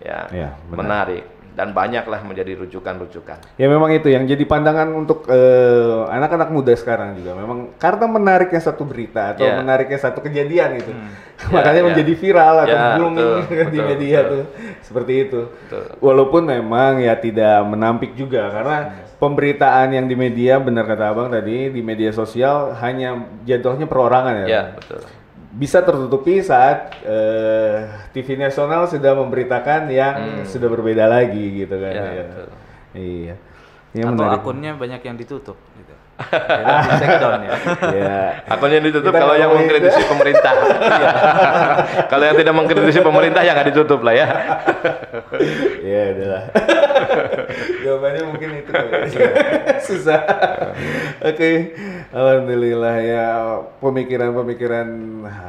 [0.00, 0.26] Ya,
[0.66, 0.76] benar.
[0.80, 3.58] menarik dan banyaklah menjadi rujukan-rujukan.
[3.58, 7.36] Ya memang itu yang jadi pandangan untuk eh, anak-anak muda sekarang juga.
[7.36, 9.58] Memang karena menariknya satu berita atau Ya.
[9.58, 10.88] menariknya satu kejadian itu,
[11.42, 11.86] Ya, makanya ya.
[11.92, 14.30] menjadi viral atau Ya, booming betul, di betul, media betul.
[14.32, 14.44] tuh
[14.80, 15.40] seperti itu.
[15.68, 15.84] Betul.
[16.00, 18.76] Walaupun memang ya tidak menampik juga karena
[19.20, 24.46] pemberitaan yang di media benar kata abang tadi di media sosial hanya jatuhnya perorangan ya.
[24.48, 25.02] Ya, betul.
[25.50, 31.92] Bisa tertutupi saat eh, TV nasional sudah memberitakan yang sudah berbeda lagi gitu kan.
[31.92, 32.00] Hmm.
[32.00, 32.24] Ya, ya.
[32.26, 32.48] betul.
[32.94, 33.34] Iya.
[33.90, 34.38] Ya, atau menarik.
[34.46, 35.58] akunnya banyak yang ditutup
[37.20, 37.54] down ya.
[37.94, 38.18] ya.
[38.46, 40.52] Akunnya ditutup kalau yang mengkritisi pemerintah.
[40.80, 41.10] Iya.
[42.06, 44.26] kalau yang tidak mengkritisi pemerintah ya nggak ditutup lah ya.
[45.80, 46.44] Ya udahlah.
[47.84, 48.84] Jawabannya mungkin itu ya.
[49.80, 50.20] Susah.
[51.24, 51.74] Oke.
[52.10, 53.26] Alhamdulillah ya
[53.78, 54.88] pemikiran-pemikiran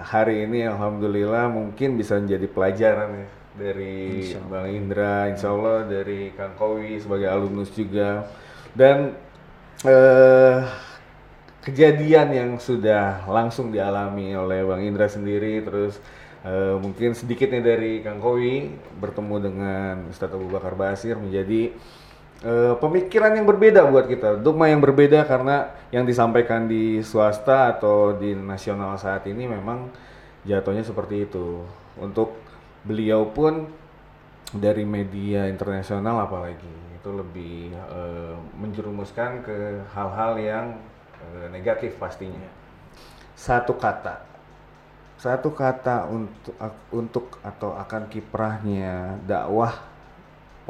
[0.06, 6.56] hari ini alhamdulillah mungkin bisa menjadi pelajaran ya dari Bang Indra, insya Allah dari Kang
[6.56, 8.24] Kowi sebagai alumnus juga
[8.72, 9.12] dan
[9.82, 10.62] eh
[11.66, 15.98] kejadian yang sudah langsung dialami oleh Bang Indra sendiri terus
[16.46, 21.74] eh, mungkin sedikitnya dari Kang Kowi bertemu dengan Ustadz Abu Bakar Basir menjadi
[22.46, 28.14] eh, pemikiran yang berbeda buat kita dogma yang berbeda karena yang disampaikan di swasta atau
[28.18, 29.90] di nasional saat ini memang
[30.46, 31.62] jatuhnya seperti itu.
[32.02, 32.38] Untuk
[32.86, 33.70] beliau pun
[34.54, 40.66] dari media internasional apalagi itu lebih eh, menjerumuskan ke hal-hal yang
[41.18, 42.46] eh, negatif pastinya.
[43.34, 44.22] Satu kata,
[45.18, 46.54] satu kata untuk
[46.94, 49.82] untuk atau akan kiprahnya dakwah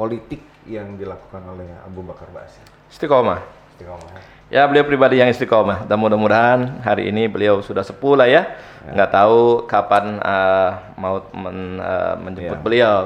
[0.00, 2.64] politik yang dilakukan oleh Abu Bakar Basir.
[2.88, 3.44] Istiqomah.
[3.76, 4.40] Istiqomah.
[4.48, 5.84] Ya beliau pribadi yang istiqomah.
[5.84, 8.56] Dan mudah-mudahan hari ini beliau sudah sepuh lah ya.
[8.88, 12.64] Nggak tahu kapan eh, mau men- eh, menjemput Ya.
[12.64, 13.00] beliau.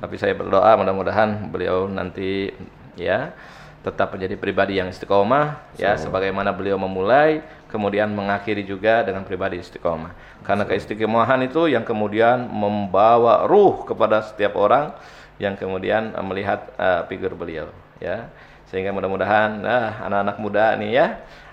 [0.00, 2.48] Tapi saya berdoa mudah-mudahan beliau nanti
[2.96, 3.36] ya
[3.80, 7.40] tetap menjadi pribadi yang istiqomah ya sebagaimana beliau memulai
[7.72, 10.12] kemudian mengakhiri juga dengan pribadi istiqomah.
[10.44, 14.92] Karena keistiqomahan itu yang kemudian membawa ruh kepada setiap orang
[15.40, 18.28] yang kemudian eh, melihat eh, figur beliau ya.
[18.68, 21.06] Sehingga mudah-mudahan nah anak-anak muda nih ya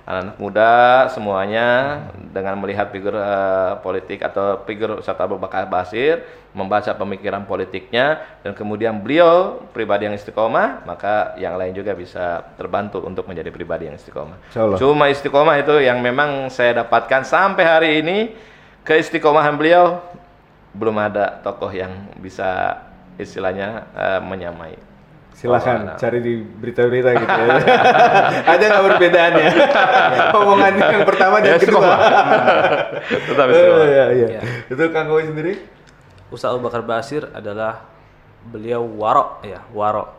[0.07, 0.71] anak-anak muda
[1.11, 1.67] semuanya
[2.31, 6.23] dengan melihat figur eh, politik atau figur Ustaz Abu Bakar Basir
[6.55, 13.03] membaca pemikiran politiknya dan kemudian beliau pribadi yang istiqomah maka yang lain juga bisa terbantu
[13.03, 14.55] untuk menjadi pribadi yang istiqomah.
[14.79, 18.17] Cuma istiqomah itu yang memang saya dapatkan sampai hari ini
[18.87, 19.99] keistiqomahan beliau
[20.71, 22.79] belum ada tokoh yang bisa
[23.19, 24.79] istilahnya eh, menyamai
[25.37, 27.53] Silahkan Oh, cari di berita-berita gitu ya.
[28.57, 29.47] Ada nggak perbedaannya?
[30.41, 31.93] Omongan yang pertama dan Ya, kedua.
[33.29, 33.85] Tetap Oh, istiqomah.
[33.85, 34.27] iya, iya.
[34.33, 34.41] Iya.
[34.65, 35.53] Itu Kang Kowi sendiri?
[36.33, 37.85] Ustaz Abu Bakar Basir adalah
[38.49, 40.09] beliau warok ya, warok.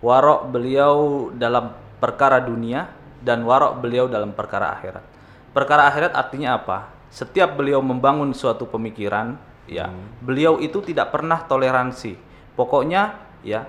[0.00, 0.96] Warok beliau
[1.36, 2.88] dalam perkara dunia
[3.20, 5.04] dan warok beliau dalam perkara akhirat.
[5.52, 6.88] Perkara akhirat artinya apa?
[7.12, 9.36] Setiap beliau membangun suatu pemikiran,
[9.68, 9.92] ya,
[10.24, 12.16] beliau itu tidak pernah toleransi.
[12.56, 13.12] Pokoknya
[13.44, 13.68] ya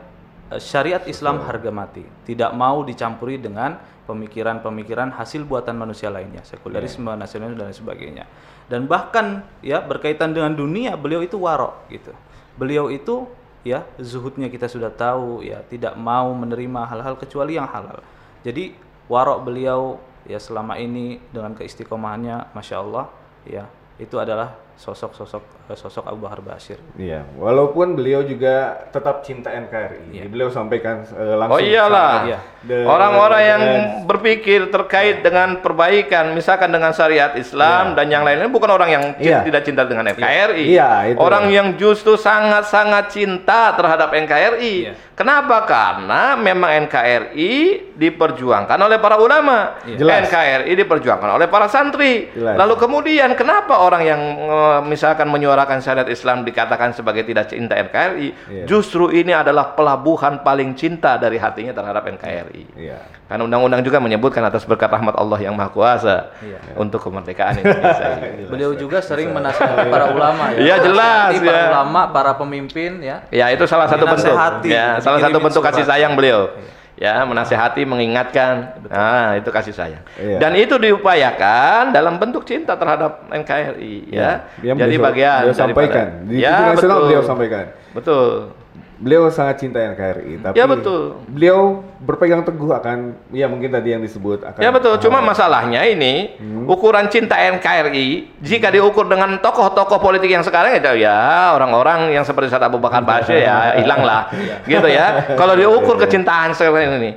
[0.58, 3.78] syariat Islam harga mati, tidak mau dicampuri dengan
[4.10, 8.26] pemikiran-pemikiran hasil buatan manusia lainnya, sekulerisme, nasionalisme dan sebagainya.
[8.66, 12.10] Dan bahkan ya berkaitan dengan dunia, beliau itu warok gitu.
[12.58, 13.30] Beliau itu
[13.62, 18.02] ya zuhudnya kita sudah tahu ya, tidak mau menerima hal-hal kecuali yang halal.
[18.42, 18.74] Jadi
[19.06, 23.06] warok beliau ya selama ini dengan keistiqomahannya, masya Allah
[23.46, 23.70] ya
[24.02, 26.80] itu adalah sosok-sosok eh, sosok Abu Bakar Basir.
[26.96, 30.24] Iya, walaupun beliau juga tetap cinta NKRI.
[30.32, 31.60] Beliau sampaikan eh, langsung.
[31.60, 32.24] Oh iyalah.
[32.24, 32.40] Iya.
[32.88, 33.62] Orang-orang yang
[34.08, 39.44] berpikir terkait dengan perbaikan, misalkan dengan syariat Islam dan yang lainnya, bukan orang yang Iya.
[39.44, 40.64] tidak cinta dengan NKRI.
[40.72, 41.20] Iya, itu.
[41.20, 44.76] Orang yang justru sangat-sangat cinta terhadap NKRI.
[44.88, 44.94] Iya.
[45.20, 45.68] Kenapa?
[45.68, 47.52] Karena memang NKRI
[47.92, 49.76] diperjuangkan oleh para ulama.
[49.84, 50.00] Iya.
[50.00, 50.32] Jelas.
[50.32, 52.32] NKRI diperjuangkan oleh para santri.
[52.32, 52.56] Jelas.
[52.56, 58.28] Lalu kemudian kenapa orang yang eh, misalkan menyuarakan syariat Islam dikatakan sebagai tidak cinta NKRI?
[58.48, 58.64] Iya.
[58.64, 62.80] Justru ini adalah pelabuhan paling cinta dari hatinya terhadap NKRI.
[62.80, 63.00] Iya.
[63.30, 66.80] Karena undang-undang juga menyebutkan atas berkat rahmat Allah yang Maha Kuasa Iya.
[66.80, 68.48] untuk kemerdekaan Indonesia ini.
[68.48, 70.58] Beliau juga sering menasihati para ulama ya.
[70.64, 71.68] Iya, jelas, Menasihati para ya.
[71.70, 73.18] ulama, para pemimpin ya.
[73.30, 74.32] Ya itu salah satu bentuk.
[74.34, 76.54] Menasehati, Ya, salah satu bentuk kasih sayang beliau.
[77.00, 78.76] Ya, menasehati, mengingatkan.
[78.92, 80.04] Nah, itu kasih sayang.
[80.20, 80.36] Iya.
[80.36, 84.52] Dan itu diupayakan dalam bentuk cinta terhadap NKRI ya.
[84.60, 87.00] Yang Jadi beliau- bagian beliau sampaikan di ya, betul.
[87.08, 87.66] beliau sampaikan.
[87.96, 88.52] Betul.
[89.00, 91.16] Beliau sangat cinta NKRI, tapi Ya, betul.
[91.26, 92.98] beliau berpegang teguh akan,
[93.30, 94.60] ya mungkin tadi yang disebut akan.
[94.60, 96.68] Ya betul, cuma hal- masalahnya ini Hmm.
[96.68, 101.16] ukuran cinta NKRI jika diukur dengan tokoh-tokoh politik yang sekarang itu ya
[101.50, 104.28] orang-orang yang seperti Ustaz Abu Bakar Basir ya hilang lah,
[104.64, 105.24] gitu ya.
[105.40, 107.16] Kalau diukur kecintaan sekarang ini,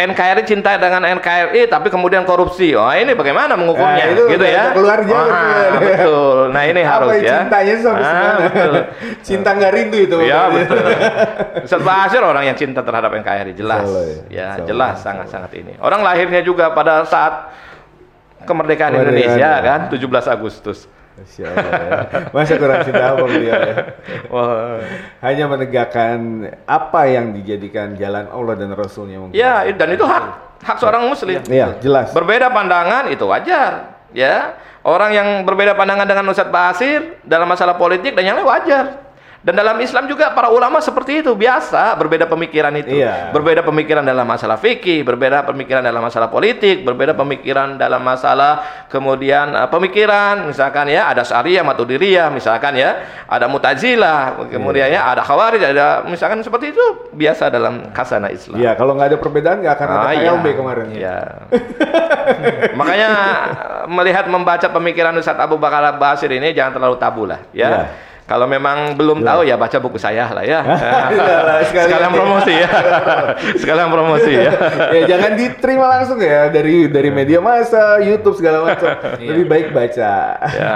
[0.00, 4.72] NKRI cinta dengan NKRI tapi kemudian korupsi, oh ini bagaimana mengukurnya, Nah, itu gitu ya?
[4.72, 6.38] keluar jalur Ah, betul.
[6.50, 7.36] Nah ini Apa harus ya ya.
[7.44, 8.72] cintanya sampai Ah, betul.
[9.26, 10.16] Cinta nggak rindu itu.
[10.24, 10.84] Ya betul.
[11.64, 13.84] Ustaz orang yang cinta terhadap NKRI jelas.
[13.84, 14.20] Allah ya.
[14.30, 15.72] Ya, jelas sangat-sangat ini.
[15.78, 17.52] Orang lahirnya juga pada saat
[18.44, 19.60] kemerdekaan Indonesia ya.
[19.60, 20.88] kan 17 Agustus.
[21.20, 21.90] Masya Allah ya.
[22.32, 23.74] Masa kurang cinta apa beliau ya?
[24.32, 24.80] Wah.
[25.20, 29.36] Hanya menegakkan apa yang dijadikan jalan Allah dan Rasulnya mungkin.
[29.36, 30.24] Ya, dan itu hak.
[30.64, 31.44] hak seorang muslim.
[31.44, 32.16] Iya, jelas.
[32.16, 34.56] Berbeda pandangan itu wajar, ya.
[34.80, 39.09] Orang yang berbeda pandangan dengan Ustadz Basir dalam masalah politik dan yang lain wajar.
[39.40, 43.00] Dan dalam Islam juga para ulama seperti itu biasa berbeda pemikiran itu.
[43.00, 43.32] Iya.
[43.32, 49.56] Berbeda pemikiran dalam masalah fikih, berbeda pemikiran dalam masalah politik, berbeda pemikiran dalam masalah kemudian
[49.56, 55.72] eh, pemikiran misalkan ya ada Syariah, Maturidiyah misalkan ya, ada Mu'tazilah, kemudian ya ada Khawarij,
[55.72, 58.60] ada misalkan seperti itu biasa dalam kasana Islam.
[58.60, 60.30] Iya, kalau nggak ada perbedaan nggak akan ada Ah, iya.
[60.36, 60.86] KLB kemarin.
[60.92, 61.16] Iya.
[62.78, 63.10] Makanya
[63.88, 67.68] melihat membaca pemikiran Ustadz Abu Bakar Basir ini jangan terlalu tabu lah, ya.
[67.72, 67.84] Iya.
[68.30, 70.62] Kalau memang belum tahu ya baca buku saya lah ya.
[71.10, 71.90] Iyalah, sekalian.
[71.90, 72.68] Sekalian promosi ya.
[73.60, 74.52] Sekalian promosi ya.
[74.94, 78.86] ya jangan diterima langsung ya dari dari media massa, YouTube segala macam.
[79.20, 79.36] Iya.
[79.36, 80.12] Lebih baik baca.
[80.54, 80.72] Ya.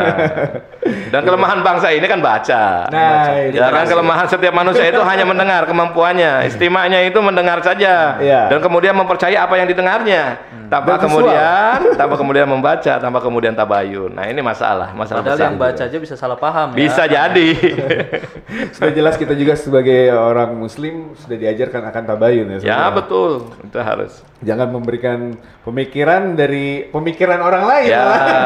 [1.15, 2.91] Dan kelemahan bangsa ini kan baca.
[2.91, 6.45] Nah, Ya kan kelemahan setiap manusia itu hanya mendengar kemampuannya.
[6.51, 8.19] Istimanya itu mendengar saja.
[8.19, 8.51] Iya.
[8.51, 10.43] Dan kemudian mempercayai apa yang didengarnya.
[10.65, 11.09] Tanpa Dan visual.
[11.23, 14.11] kemudian tanpa kemudian membaca, tanpa kemudian tabayun.
[14.11, 15.47] Nah, ini masalah, masalah Padahal besar.
[15.53, 16.77] yang baca aja bisa salah paham ya.
[16.89, 17.03] Bisa
[17.45, 17.71] jadi.
[18.77, 22.55] Sudah jelas kita juga sebagai orang muslim sudah diajarkan akan tabayun ya.
[22.55, 22.91] ya, sebenarnya.
[22.95, 23.33] betul.
[23.67, 24.13] Itu harus.
[24.45, 25.19] Jangan memberikan
[25.65, 27.89] pemikiran dari pemikiran orang lain.
[27.89, 28.05] Ya,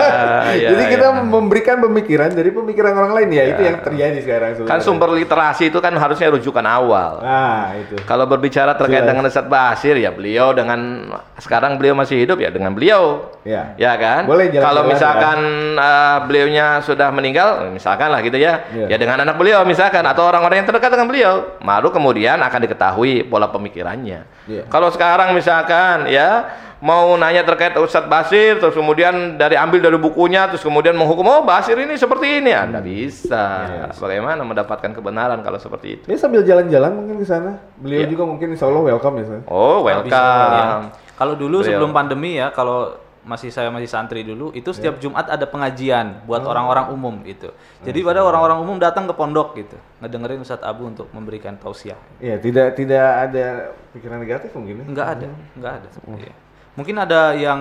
[0.63, 1.23] ya, Jadi kita ya.
[1.27, 4.85] memberikan pemikiran dari pemikiran orang lain ya, itu yang terjadi sekarang Kan sebenarnya.
[4.87, 7.19] sumber literasi itu kan harusnya rujukan awal.
[7.21, 7.99] Nah, itu.
[8.07, 9.11] Kalau berbicara terkait Jelas.
[9.11, 11.11] dengan Ustadz Basir ya beliau dengan
[11.43, 13.35] sekarang beliau masih hidup ya dengan beliau.
[13.43, 13.75] Ya.
[13.75, 14.29] Ya kan?
[14.31, 14.89] Boleh jalan-jalan Kalau ya.
[14.95, 15.39] misalkan
[15.75, 18.63] eh, beliaunya sudah meninggal, misalkan lah gitu ya.
[18.79, 18.87] Iya.
[18.87, 23.27] Ya dengan anak beliau misalkan atau orang-orang yang terdekat dengan beliau, baru kemudian akan diketahui
[23.27, 24.23] pola pemikirannya.
[24.47, 24.63] Iya.
[24.71, 26.47] Kalau sekarang misalkan ya
[26.79, 31.43] mau nanya terkait Ustadz Basir terus kemudian dari ambil dari bukunya terus kemudian menghukum oh
[31.43, 33.45] Basir ini seperti ini Anda bisa.
[33.67, 33.85] Iya.
[33.99, 36.05] Bagaimana mendapatkan kebenaran kalau seperti itu?
[36.07, 37.59] Ini sambil jalan-jalan mungkin ke sana.
[37.83, 38.15] Beliau Iya.
[38.15, 39.25] juga mungkin insya Allah welcome ya.
[39.27, 39.41] San.
[39.51, 40.13] Oh, welcome.
[40.15, 40.95] ya.
[41.19, 41.83] Kalau dulu Beliau.
[41.83, 45.03] sebelum pandemi ya, kalau masih saya masih santri dulu, itu setiap Iya.
[45.07, 46.51] Jumat ada pengajian buat Oh.
[46.51, 47.51] orang-orang umum gitu.
[47.83, 51.99] Jadi pada orang-orang umum datang ke pondok gitu, ngedengerin Ustadz Abu untuk memberikan tausiah.
[52.19, 53.47] Iya, tidak tidak ada
[53.93, 54.85] pikiran negatif mungkin ya.
[54.87, 55.89] Enggak ada, enggak ada.
[56.17, 56.33] Iya.
[56.75, 57.61] Mungkin ada yang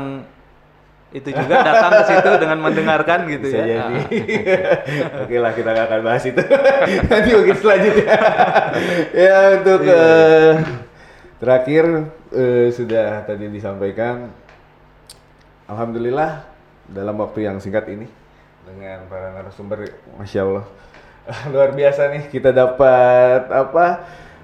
[1.07, 3.87] itu juga datang ke situ dengan mendengarkan gitu Bisa ya.
[3.87, 3.95] jadi.
[5.23, 6.41] Oke lah kita nggak akan bahas itu.
[7.09, 8.07] Nanti mungkin selanjutnya.
[9.25, 10.53] ya untuk eh,
[11.39, 11.83] terakhir
[12.29, 14.46] eh, sudah tadi disampaikan.
[15.67, 16.47] Alhamdulillah
[16.87, 18.07] dalam waktu yang singkat ini
[18.63, 20.65] dengan para narasumber, masya Allah
[21.51, 23.85] luar biasa nih kita dapat apa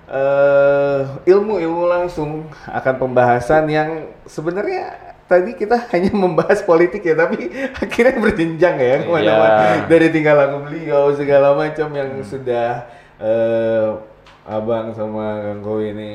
[0.08, 1.00] eh,
[1.32, 7.48] ilmu-ilmu langsung akan pembahasan yang sebenarnya tadi kita hanya membahas politik ya tapi
[7.84, 9.88] akhirnya berjenjang ya ke mana-mana Iya.
[9.88, 12.84] dari tingkah laku beliau segala macam yang sudah
[13.24, 13.88] eh,
[14.44, 16.12] abang sama Kang Kowi ini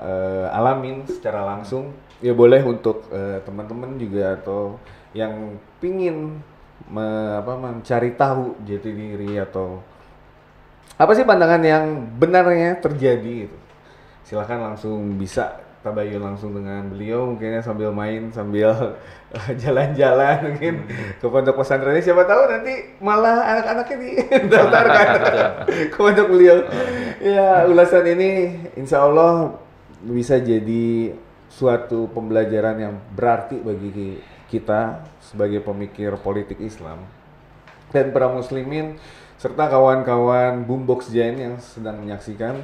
[0.00, 4.76] eh, alamin secara langsung ya boleh untuk eh, teman-teman juga atau
[5.16, 6.40] yang pingin
[6.88, 9.80] me- apa, mencari tahu jati diri atau
[11.00, 11.84] apa sih pandangan yang
[12.20, 13.56] benarnya terjadi gitu.
[14.24, 18.68] Silahkan langsung bisa tabayun langsung dengan beliau mungkinnya sambil main sambil
[19.64, 20.84] jalan-jalan mungkin
[21.16, 23.96] ke pondok pesantren siapa tahu nanti malah anak-anaknya
[24.44, 25.06] didaftarkan
[25.92, 26.56] ke pondok beliau.
[27.24, 29.56] Ya ulasan ini insya Allah
[30.04, 31.14] bisa jadi
[31.50, 37.02] suatu pembelajaran yang berarti bagi kita sebagai pemikir politik Islam
[37.90, 38.98] dan para muslimin
[39.40, 42.60] serta kawan-kawan Boombox Jain yang sedang menyaksikan.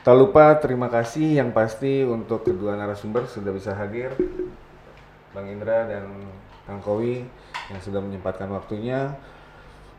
[0.00, 4.12] Tak lupa terima kasih yang pasti untuk kedua narasumber sudah bisa hadir.
[5.30, 6.10] Bang Indra dan
[6.66, 7.22] Kang Kowi
[7.70, 9.14] yang sudah menyempatkan waktunya.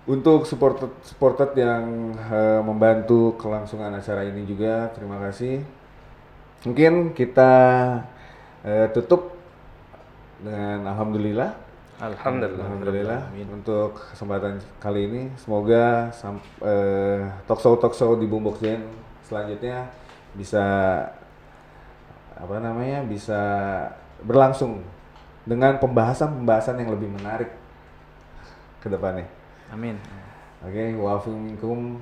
[0.10, 5.62] Untuk supported, supported yang eh, membantu kelangsungan acara ini juga terima kasih.
[6.62, 7.52] Mungkin kita
[8.62, 9.34] eh, tutup
[10.42, 11.58] dengan alhamdulillah
[12.02, 12.66] Alhamdulillah.
[12.66, 13.22] Alhamdulillah
[13.54, 18.82] untuk kesempatan kali ini semoga sam- eh, talkshow talkshow di Boombox Zen
[19.22, 19.86] selanjutnya
[20.34, 20.66] bisa
[22.34, 23.42] apa namanya bisa
[24.26, 24.82] berlangsung
[25.46, 27.54] dengan pembahasan-pembahasan yang lebih menarik
[28.82, 29.30] ke depannya.
[29.70, 29.98] Amin.
[30.66, 32.02] Oke, wa'alaikum